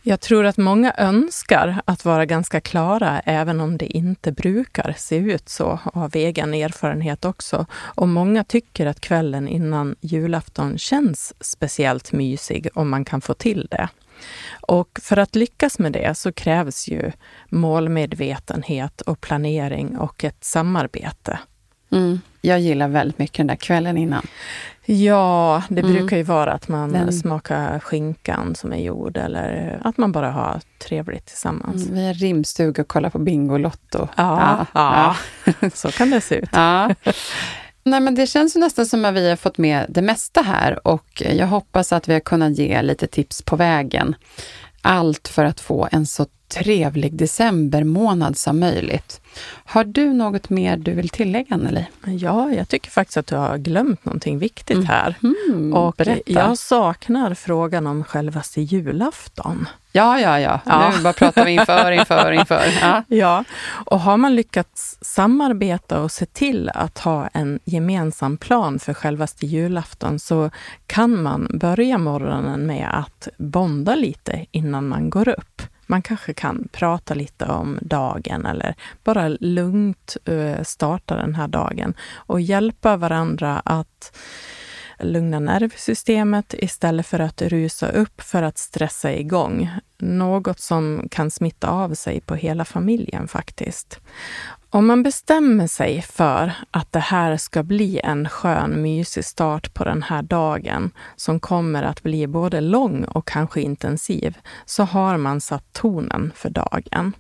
Jag 0.03 0.21
tror 0.21 0.47
att 0.47 0.57
många 0.57 0.95
önskar 0.99 1.81
att 1.85 2.05
vara 2.05 2.27
ganska 2.27 2.61
klara, 2.61 3.21
även 3.21 3.61
om 3.61 3.77
det 3.79 3.87
inte 3.97 4.33
brukar 4.33 4.95
se 4.99 5.17
ut 5.17 5.49
så, 5.49 5.79
av 5.85 6.11
egen 6.17 6.55
erfarenhet 6.55 7.25
också. 7.25 7.67
Och 7.73 8.09
många 8.09 8.45
tycker 8.45 8.87
att 8.87 9.01
kvällen 9.01 9.49
innan 9.49 9.97
julafton 10.01 10.79
känns 10.79 11.35
speciellt 11.41 12.13
mysig, 12.13 12.69
om 12.75 12.91
man 12.91 13.05
kan 13.05 13.21
få 13.21 13.35
till 13.35 13.69
det. 13.71 13.89
Och 14.61 14.99
för 15.03 15.17
att 15.17 15.37
lyckas 15.37 15.79
med 15.79 15.93
det 15.93 16.15
så 16.19 16.33
krävs 16.33 16.89
ju 16.89 17.13
målmedvetenhet 17.49 19.01
och 19.01 19.21
planering 19.21 19.99
och 19.99 20.25
ett 20.25 20.45
samarbete. 20.45 21.39
Mm. 21.93 22.21
Jag 22.41 22.61
gillar 22.61 22.89
väldigt 22.89 23.19
mycket 23.19 23.37
den 23.37 23.47
där 23.47 23.57
kvällen 23.57 23.97
innan. 23.99 24.27
Ja, 24.85 25.63
det 25.69 25.81
Mm. 25.81 25.93
brukar 25.93 26.17
ju 26.17 26.23
vara 26.23 26.53
att 26.53 26.69
man 26.69 26.93
Den- 26.93 27.13
smakar 27.13 27.79
skinkan 27.79 28.55
som 28.55 28.73
är 28.73 28.77
gjord 28.77 29.17
eller 29.17 29.81
att 29.85 29.99
man 29.99 30.13
bara 30.13 30.31
har 30.31 30.61
trevligt 30.79 31.27
tillsammans. 31.27 31.83
Mm, 31.87 31.95
Vi 31.95 32.07
har 32.07 32.15
rimstuga 32.15 32.83
och 32.83 32.89
kollar 32.89 33.11
på 33.11 33.19
Bingolotto. 33.19 34.09
Ja, 34.17 34.67
ja. 34.75 35.17
så 35.75 35.91
kan 35.91 36.11
det 36.11 36.21
se 36.21 36.35
ut. 36.35 36.49
Ja. 36.53 36.95
Nej, 37.85 38.01
men 38.01 38.15
det 38.15 38.27
känns 38.27 38.57
ju 38.57 38.61
nästan 38.61 38.87
som 38.87 39.05
att 39.05 39.15
vi 39.15 39.29
har 39.29 39.37
fått 39.37 39.59
med 39.59 39.87
det 39.89 40.03
mesta 40.03 40.43
här 40.43 40.87
och 40.87 41.23
jag 41.31 41.47
hoppas 41.47 41.93
att 41.93 42.09
vi 42.09 42.13
har 42.13 42.21
kunnat 42.21 42.59
ge 42.59 42.83
lite 42.83 43.07
tips 43.07 43.43
på 43.43 43.57
vägen. 43.57 44.15
Allt 44.83 45.29
för 45.29 45.45
att 45.45 45.61
få 45.61 45.89
en 45.93 46.07
så 46.07 46.27
trevlig 46.53 47.15
decembermånad 47.17 48.37
som 48.37 48.61
möjligt. 48.61 49.21
Har 49.65 49.85
du 49.85 50.13
något 50.13 50.51
mer 50.51 50.77
du 50.77 50.93
vill 50.95 51.09
tillägga, 51.09 51.55
Anneli? 51.55 51.87
Ja, 52.07 52.51
jag 52.53 52.69
tycker 52.69 52.91
faktiskt 52.91 53.17
att 53.17 53.27
du 53.27 53.37
har 53.37 53.59
glömt 53.59 54.05
någonting 54.05 54.39
viktigt 54.39 54.85
här. 54.85 55.15
Mm, 55.23 55.73
Och 55.75 55.95
berätta. 55.99 56.23
jag 56.27 56.59
saknar 56.59 57.35
frågan 57.35 57.87
om 57.87 58.05
självaste 58.05 58.61
julafton. 58.61 59.69
Ja, 59.95 60.21
ja, 60.21 60.41
ja. 60.41 60.61
Ja. 60.67 60.93
Nu 60.97 61.03
bara 61.03 61.13
pratar 61.13 61.45
vi 61.45 61.51
inför, 61.53 61.91
inför, 61.93 62.33
inför. 62.33 62.63
Ja. 62.81 63.03
Ja, 63.17 63.45
och 63.71 64.01
har 64.01 64.17
man 64.17 64.35
lyckats 64.37 64.99
samarbeta 65.01 66.01
och 66.01 66.11
se 66.13 66.27
till 66.27 66.69
att 66.75 66.99
ha 66.99 67.27
en 67.33 67.61
gemensam 67.65 68.37
plan 68.37 68.79
för 68.79 68.95
självaste 68.95 69.47
julafton 69.47 70.19
så 70.19 70.51
kan 70.87 71.23
man 71.23 71.49
börja 71.55 71.99
morgonen 71.99 72.67
med 72.67 72.89
att 72.93 73.29
bonda 73.39 73.95
lite 73.95 74.47
innan 74.51 74.89
man 74.89 75.11
går 75.11 75.29
upp. 75.29 75.63
Man 75.93 76.03
kanske 76.03 76.35
kan 76.35 76.69
prata 76.73 77.15
lite 77.15 77.45
om 77.45 77.79
dagen 77.83 78.47
eller 78.47 78.75
bara 79.05 79.29
lugnt 79.29 80.17
eh, 80.25 80.63
starta 80.63 81.17
den 81.17 81.35
här 81.35 81.49
dagen 81.49 81.95
och 82.15 82.41
hjälpa 82.41 82.97
varandra 82.97 83.63
att 83.65 84.19
lugna 85.01 85.41
nervsystemet 85.41 86.55
istället 86.59 87.07
för 87.07 87.19
att 87.19 87.43
rusa 87.43 87.89
upp 87.89 88.21
för 88.21 88.43
att 88.43 88.59
stressa 88.59 89.15
igång. 89.15 89.71
Något 90.03 90.61
som 90.61 91.09
kan 91.11 91.31
smitta 91.31 91.69
av 91.69 91.95
sig 91.95 92.21
på 92.21 92.35
hela 92.35 92.65
familjen 92.65 93.29
faktiskt. 93.29 94.01
Om 94.71 94.87
man 94.87 95.03
bestämmer 95.03 95.67
sig 95.67 96.03
för 96.03 96.53
att 96.71 96.93
det 96.93 96.99
här 96.99 97.37
ska 97.37 97.63
bli 97.63 98.01
en 98.05 98.29
skön, 98.29 98.83
mysig 98.83 99.25
start 99.25 99.75
på 99.75 99.85
den 99.85 100.03
här 100.03 100.23
dagen 100.23 100.91
som 101.17 101.41
kommer 101.41 101.83
att 101.83 102.03
bli 102.03 102.27
både 102.27 102.61
lång 102.61 103.05
och 103.05 103.29
kanske 103.29 103.61
intensiv, 103.61 104.39
så 104.65 104.83
har 104.85 105.17
man 105.17 105.41
satt 105.41 105.73
tonen 105.73 106.33
för 106.35 106.51
dagen. 106.51 107.13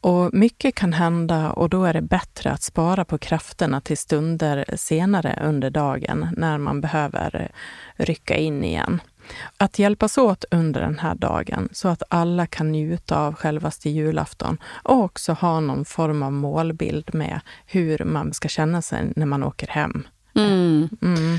Och 0.00 0.34
mycket 0.34 0.74
kan 0.74 0.92
hända 0.92 1.50
och 1.50 1.68
då 1.68 1.84
är 1.84 1.94
det 1.94 2.02
bättre 2.02 2.50
att 2.50 2.62
spara 2.62 3.04
på 3.04 3.18
krafterna 3.18 3.80
till 3.80 3.98
stunder 3.98 4.64
senare 4.76 5.42
under 5.44 5.70
dagen 5.70 6.28
när 6.36 6.58
man 6.58 6.80
behöver 6.80 7.50
rycka 7.96 8.36
in 8.36 8.64
igen. 8.64 9.00
Att 9.56 9.78
hjälpas 9.78 10.18
åt 10.18 10.44
under 10.50 10.80
den 10.80 10.98
här 10.98 11.14
dagen 11.14 11.68
så 11.72 11.88
att 11.88 12.02
alla 12.08 12.46
kan 12.46 12.72
njuta 12.72 13.18
av 13.18 13.34
självaste 13.34 13.90
julafton 13.90 14.58
och 14.82 15.04
också 15.04 15.32
ha 15.32 15.60
någon 15.60 15.84
form 15.84 16.22
av 16.22 16.32
målbild 16.32 17.14
med 17.14 17.40
hur 17.66 18.04
man 18.04 18.32
ska 18.32 18.48
känna 18.48 18.82
sig 18.82 19.12
när 19.16 19.26
man 19.26 19.42
åker 19.42 19.66
hem. 19.68 20.06
Mm. 20.34 20.88
Mm. 21.02 21.38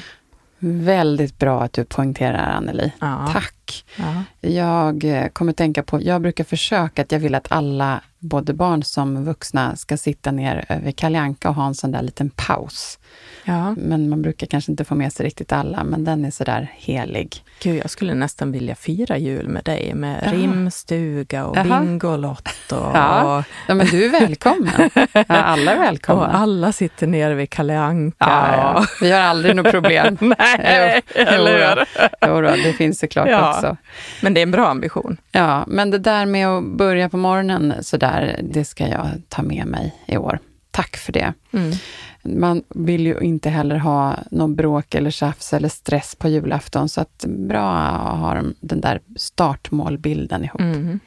Väldigt 0.60 1.40
bra 1.40 1.62
att 1.62 1.74
du 1.74 1.86
poängterar, 1.86 2.52
Anneli. 2.52 2.92
Ja. 3.00 3.30
Tack. 3.34 3.54
Ja. 3.96 4.24
Jag 4.50 5.04
eh, 5.04 5.28
kommer 5.28 5.54
tänka 5.54 5.84
på, 5.84 6.02
jag 6.02 6.22
brukar 6.22 6.44
försöka 6.44 7.02
att 7.02 7.12
jag 7.12 7.20
vill 7.20 7.36
att 7.36 7.48
alla, 7.52 8.02
både 8.20 8.54
barn 8.54 8.84
som 8.84 9.26
vuxna, 9.26 9.76
ska 9.76 9.98
sitta 9.98 10.32
ner 10.32 10.66
över 10.70 10.92
Kalle 10.92 11.20
Anka 11.20 11.50
och 11.50 11.56
ha 11.56 11.68
en 11.68 11.76
sån 11.76 11.92
där 11.92 12.02
liten 12.02 12.30
paus. 12.30 13.00
ja. 13.44 13.76
Men 13.78 14.10
man 14.10 14.22
brukar 14.22 14.48
kanske 14.48 14.72
inte 14.72 14.84
få 14.86 14.96
med 14.96 15.14
sig 15.14 15.26
riktigt 15.26 15.52
alla, 15.52 15.84
men 15.84 16.04
den 16.04 16.26
är 16.26 16.32
sådär 16.32 16.72
helig. 16.76 17.44
Gud, 17.62 17.78
jag 17.84 17.90
skulle 17.90 18.14
nästan 18.14 18.52
vilja 18.52 18.76
fira 18.76 19.18
jul 19.18 19.48
med 19.48 19.64
dig 19.64 19.94
med 19.94 20.20
Jaha. 20.24 20.32
rimstuga 20.34 21.46
och. 21.46 21.58
Bingolotto. 21.64 22.50
Ja. 22.94 23.44
Ja, 23.68 23.74
men 23.74 23.88
du 23.88 24.06
är 24.06 24.10
välkommen. 24.10 24.90
Ja, 25.14 25.24
alla 25.28 25.72
är 25.72 25.80
välkomna. 25.80 26.28
Och 26.28 26.36
alla 26.36 26.72
sitter 26.72 27.08
nere 27.08 27.34
vid 27.36 27.50
Kalle 27.50 27.80
Anka. 27.80 28.16
Ja, 28.20 28.56
ja. 28.56 28.86
Vi 29.02 29.12
har 29.12 29.20
aldrig 29.20 29.56
något 29.56 29.72
problem. 29.72 30.18
Nej, 30.22 31.02
Jo, 31.16 31.22
eller 31.22 31.76
hur? 31.76 31.86
Jo, 32.28 32.42
då, 32.42 32.50
det 32.64 32.74
finns 32.74 33.00
såklart 33.00 33.28
Ja. 33.30 33.59
Också. 33.60 33.78
Men 34.22 34.34
det 34.34 34.40
är 34.40 34.44
en 34.44 34.52
bra 34.52 34.68
ambition. 34.68 35.18
Ja, 35.32 35.66
men 35.68 35.92
det 35.92 35.98
där 35.98 36.26
med 36.26 36.48
att 36.48 36.64
börja 36.64 37.10
på 37.10 37.18
morgonen 37.18 37.74
sådär, 37.82 38.40
det 38.44 38.66
ska 38.66 38.88
jag 38.88 39.08
ta 39.28 39.42
med 39.42 39.68
mig 39.68 39.96
i 40.08 40.18
år. 40.18 40.40
Tack 40.72 40.98
för 40.98 41.12
det. 41.14 41.34
Mm. 41.52 41.72
Man 42.24 42.64
vill 42.70 43.06
ju 43.06 43.20
inte 43.20 43.50
heller 43.50 43.76
ha 43.76 44.16
någon 44.32 44.56
bråk 44.56 44.96
eller 44.96 45.12
tjafs 45.12 45.54
eller 45.54 45.70
stress 45.70 46.16
på 46.16 46.28
julafton, 46.28 46.90
så 46.90 47.02
att 47.02 47.26
bra 47.28 47.72
att 47.72 48.20
ha 48.20 48.42
den 48.60 48.82
där 48.82 49.02
startmålbilden 49.16 50.44
ihop. 50.44 50.62
Mm. 50.62 51.00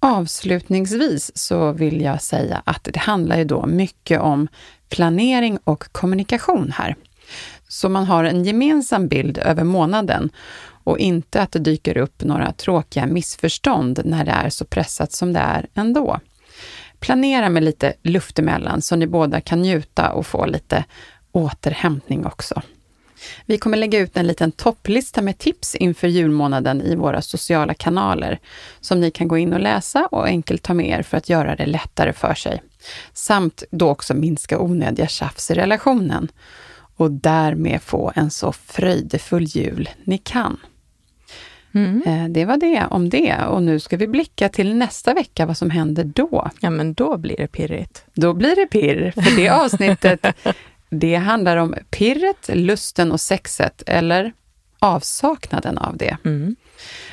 Avslutningsvis 0.00 1.32
så 1.34 1.72
vill 1.72 2.00
jag 2.00 2.22
säga 2.22 2.62
att 2.64 2.88
det 2.92 2.98
handlar 2.98 3.38
ju 3.38 3.44
då 3.44 3.66
mycket 3.66 4.20
om 4.20 4.48
planering 4.88 5.58
och 5.64 5.92
kommunikation 5.92 6.72
här. 6.76 6.96
Så 7.68 7.88
man 7.88 8.04
har 8.04 8.24
en 8.24 8.44
gemensam 8.44 9.08
bild 9.08 9.38
över 9.38 9.64
månaden 9.64 10.30
och 10.84 10.98
inte 10.98 11.42
att 11.42 11.52
det 11.52 11.58
dyker 11.58 11.96
upp 11.96 12.24
några 12.24 12.52
tråkiga 12.52 13.06
missförstånd 13.06 14.00
när 14.04 14.24
det 14.24 14.30
är 14.30 14.50
så 14.50 14.64
pressat 14.64 15.12
som 15.12 15.32
det 15.32 15.40
är 15.40 15.66
ändå. 15.74 16.20
Planera 16.98 17.48
med 17.48 17.64
lite 17.64 17.94
luft 18.02 18.38
emellan 18.38 18.82
så 18.82 18.96
ni 18.96 19.06
båda 19.06 19.40
kan 19.40 19.62
njuta 19.62 20.12
och 20.12 20.26
få 20.26 20.46
lite 20.46 20.84
återhämtning 21.32 22.26
också. 22.26 22.62
Vi 23.46 23.58
kommer 23.58 23.76
lägga 23.76 23.98
ut 23.98 24.16
en 24.16 24.26
liten 24.26 24.52
topplista 24.52 25.22
med 25.22 25.38
tips 25.38 25.74
inför 25.74 26.08
julmånaden 26.08 26.82
i 26.82 26.96
våra 26.96 27.22
sociala 27.22 27.74
kanaler 27.74 28.38
som 28.80 29.00
ni 29.00 29.10
kan 29.10 29.28
gå 29.28 29.38
in 29.38 29.52
och 29.52 29.60
läsa 29.60 30.06
och 30.06 30.26
enkelt 30.26 30.62
ta 30.62 30.74
med 30.74 30.88
er 30.88 31.02
för 31.02 31.16
att 31.16 31.28
göra 31.28 31.56
det 31.56 31.66
lättare 31.66 32.12
för 32.12 32.34
sig. 32.34 32.62
Samt 33.12 33.62
då 33.70 33.90
också 33.90 34.14
minska 34.14 34.58
onödiga 34.58 35.06
tjafs 35.06 35.50
i 35.50 35.54
relationen 35.54 36.28
och 36.96 37.10
därmed 37.10 37.82
få 37.82 38.12
en 38.14 38.30
så 38.30 38.52
fröjdefull 38.52 39.44
jul 39.44 39.88
ni 40.04 40.18
kan. 40.18 40.60
Mm. 41.74 42.02
Eh, 42.06 42.28
det 42.28 42.44
var 42.44 42.56
det 42.56 42.86
om 42.90 43.10
det 43.10 43.36
och 43.48 43.62
nu 43.62 43.80
ska 43.80 43.96
vi 43.96 44.06
blicka 44.06 44.48
till 44.48 44.74
nästa 44.74 45.14
vecka, 45.14 45.46
vad 45.46 45.56
som 45.56 45.70
händer 45.70 46.04
då. 46.04 46.50
Ja, 46.60 46.70
men 46.70 46.94
då 46.94 47.16
blir 47.16 47.36
det 47.36 47.46
pirrigt. 47.46 48.04
Då 48.14 48.34
blir 48.34 48.56
det 48.56 48.66
pirr, 48.66 49.10
för 49.10 49.36
det 49.36 49.48
avsnittet 49.64 50.26
det 51.00 51.14
handlar 51.14 51.56
om 51.56 51.74
pirret, 51.90 52.50
lusten 52.52 53.12
och 53.12 53.20
sexet, 53.20 53.82
eller 53.86 54.32
avsaknaden 54.78 55.78
av 55.78 55.96
det. 55.96 56.16
Mm. 56.24 56.56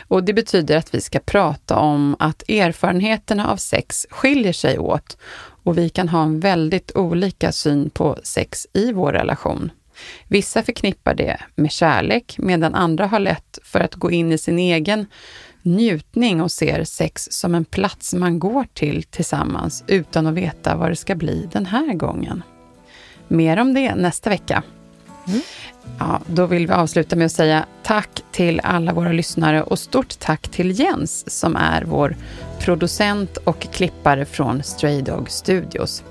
Och 0.08 0.24
det 0.24 0.34
betyder 0.34 0.78
att 0.78 0.94
vi 0.94 1.02
ska 1.02 1.20
prata 1.20 1.78
om 1.78 2.16
att 2.20 2.50
erfarenheterna 2.50 3.48
av 3.48 3.58
sex 3.58 4.08
skiljer 4.10 4.54
sig 4.54 4.80
åt 4.80 5.18
och 5.64 5.78
vi 5.78 5.90
kan 5.90 6.10
ha 6.10 6.24
en 6.24 6.40
väldigt 6.40 6.96
olika 6.96 7.52
syn 7.52 7.90
på 7.90 8.18
sex 8.24 8.68
i 8.74 8.92
vår 8.92 9.14
relation. 9.14 9.72
Vissa 10.28 10.64
förknippar 10.64 11.16
det 11.16 11.38
med 11.56 11.72
kärlek, 11.72 12.36
medan 12.38 12.76
andra 12.76 13.08
har 13.08 13.20
lätt 13.20 13.60
för 13.64 13.80
att 13.80 13.96
gå 13.96 14.12
in 14.12 14.32
i 14.32 14.38
sin 14.38 14.60
egen 14.60 15.06
njutning 15.62 16.42
och 16.42 16.52
ser 16.52 16.84
sex 16.84 17.28
som 17.32 17.56
en 17.56 17.66
plats 17.66 18.14
man 18.14 18.40
går 18.40 18.66
till 18.74 19.04
tillsammans 19.04 19.84
utan 19.88 20.28
att 20.28 20.34
veta 20.34 20.76
vad 20.76 20.92
det 20.92 20.96
ska 20.96 21.16
bli 21.16 21.50
den 21.52 21.66
här 21.66 21.94
gången. 21.94 22.44
Mer 23.28 23.60
om 23.60 23.74
det 23.74 23.96
nästa 23.96 24.30
vecka. 24.30 24.64
Mm. 25.28 25.42
Ja, 26.00 26.22
då 26.28 26.46
vill 26.46 26.68
vi 26.68 26.74
avsluta 26.74 27.16
med 27.16 27.26
att 27.26 27.32
säga 27.32 27.66
tack 27.84 28.22
till 28.32 28.60
alla 28.64 28.94
våra 28.94 29.12
lyssnare 29.12 29.64
och 29.64 29.80
stort 29.80 30.20
tack 30.20 30.48
till 30.48 30.80
Jens 30.80 31.40
som 31.40 31.56
är 31.56 31.84
vår 31.84 32.16
producent 32.60 33.38
och 33.38 33.60
klippare 33.60 34.26
från 34.26 34.64
Stray 34.64 35.02
Dog 35.02 35.30
Studios. 35.30 36.04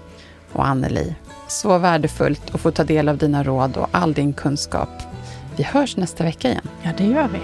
Och 0.52 0.66
Anneli, 0.66 1.14
så 1.50 1.78
värdefullt 1.78 2.54
att 2.54 2.60
få 2.60 2.70
ta 2.70 2.84
del 2.84 3.08
av 3.08 3.16
dina 3.16 3.42
råd 3.42 3.76
och 3.76 3.88
all 3.90 4.14
din 4.14 4.32
kunskap. 4.32 4.88
Vi 5.56 5.62
hörs 5.62 5.96
nästa 5.96 6.24
vecka 6.24 6.48
igen. 6.48 6.68
Ja, 6.82 6.90
det 6.98 7.04
gör 7.04 7.28
vi. 7.28 7.38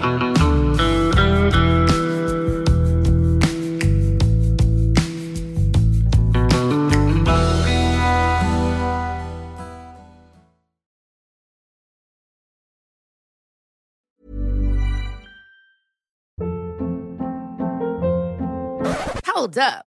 Hold 19.35 19.57
up. 19.57 19.96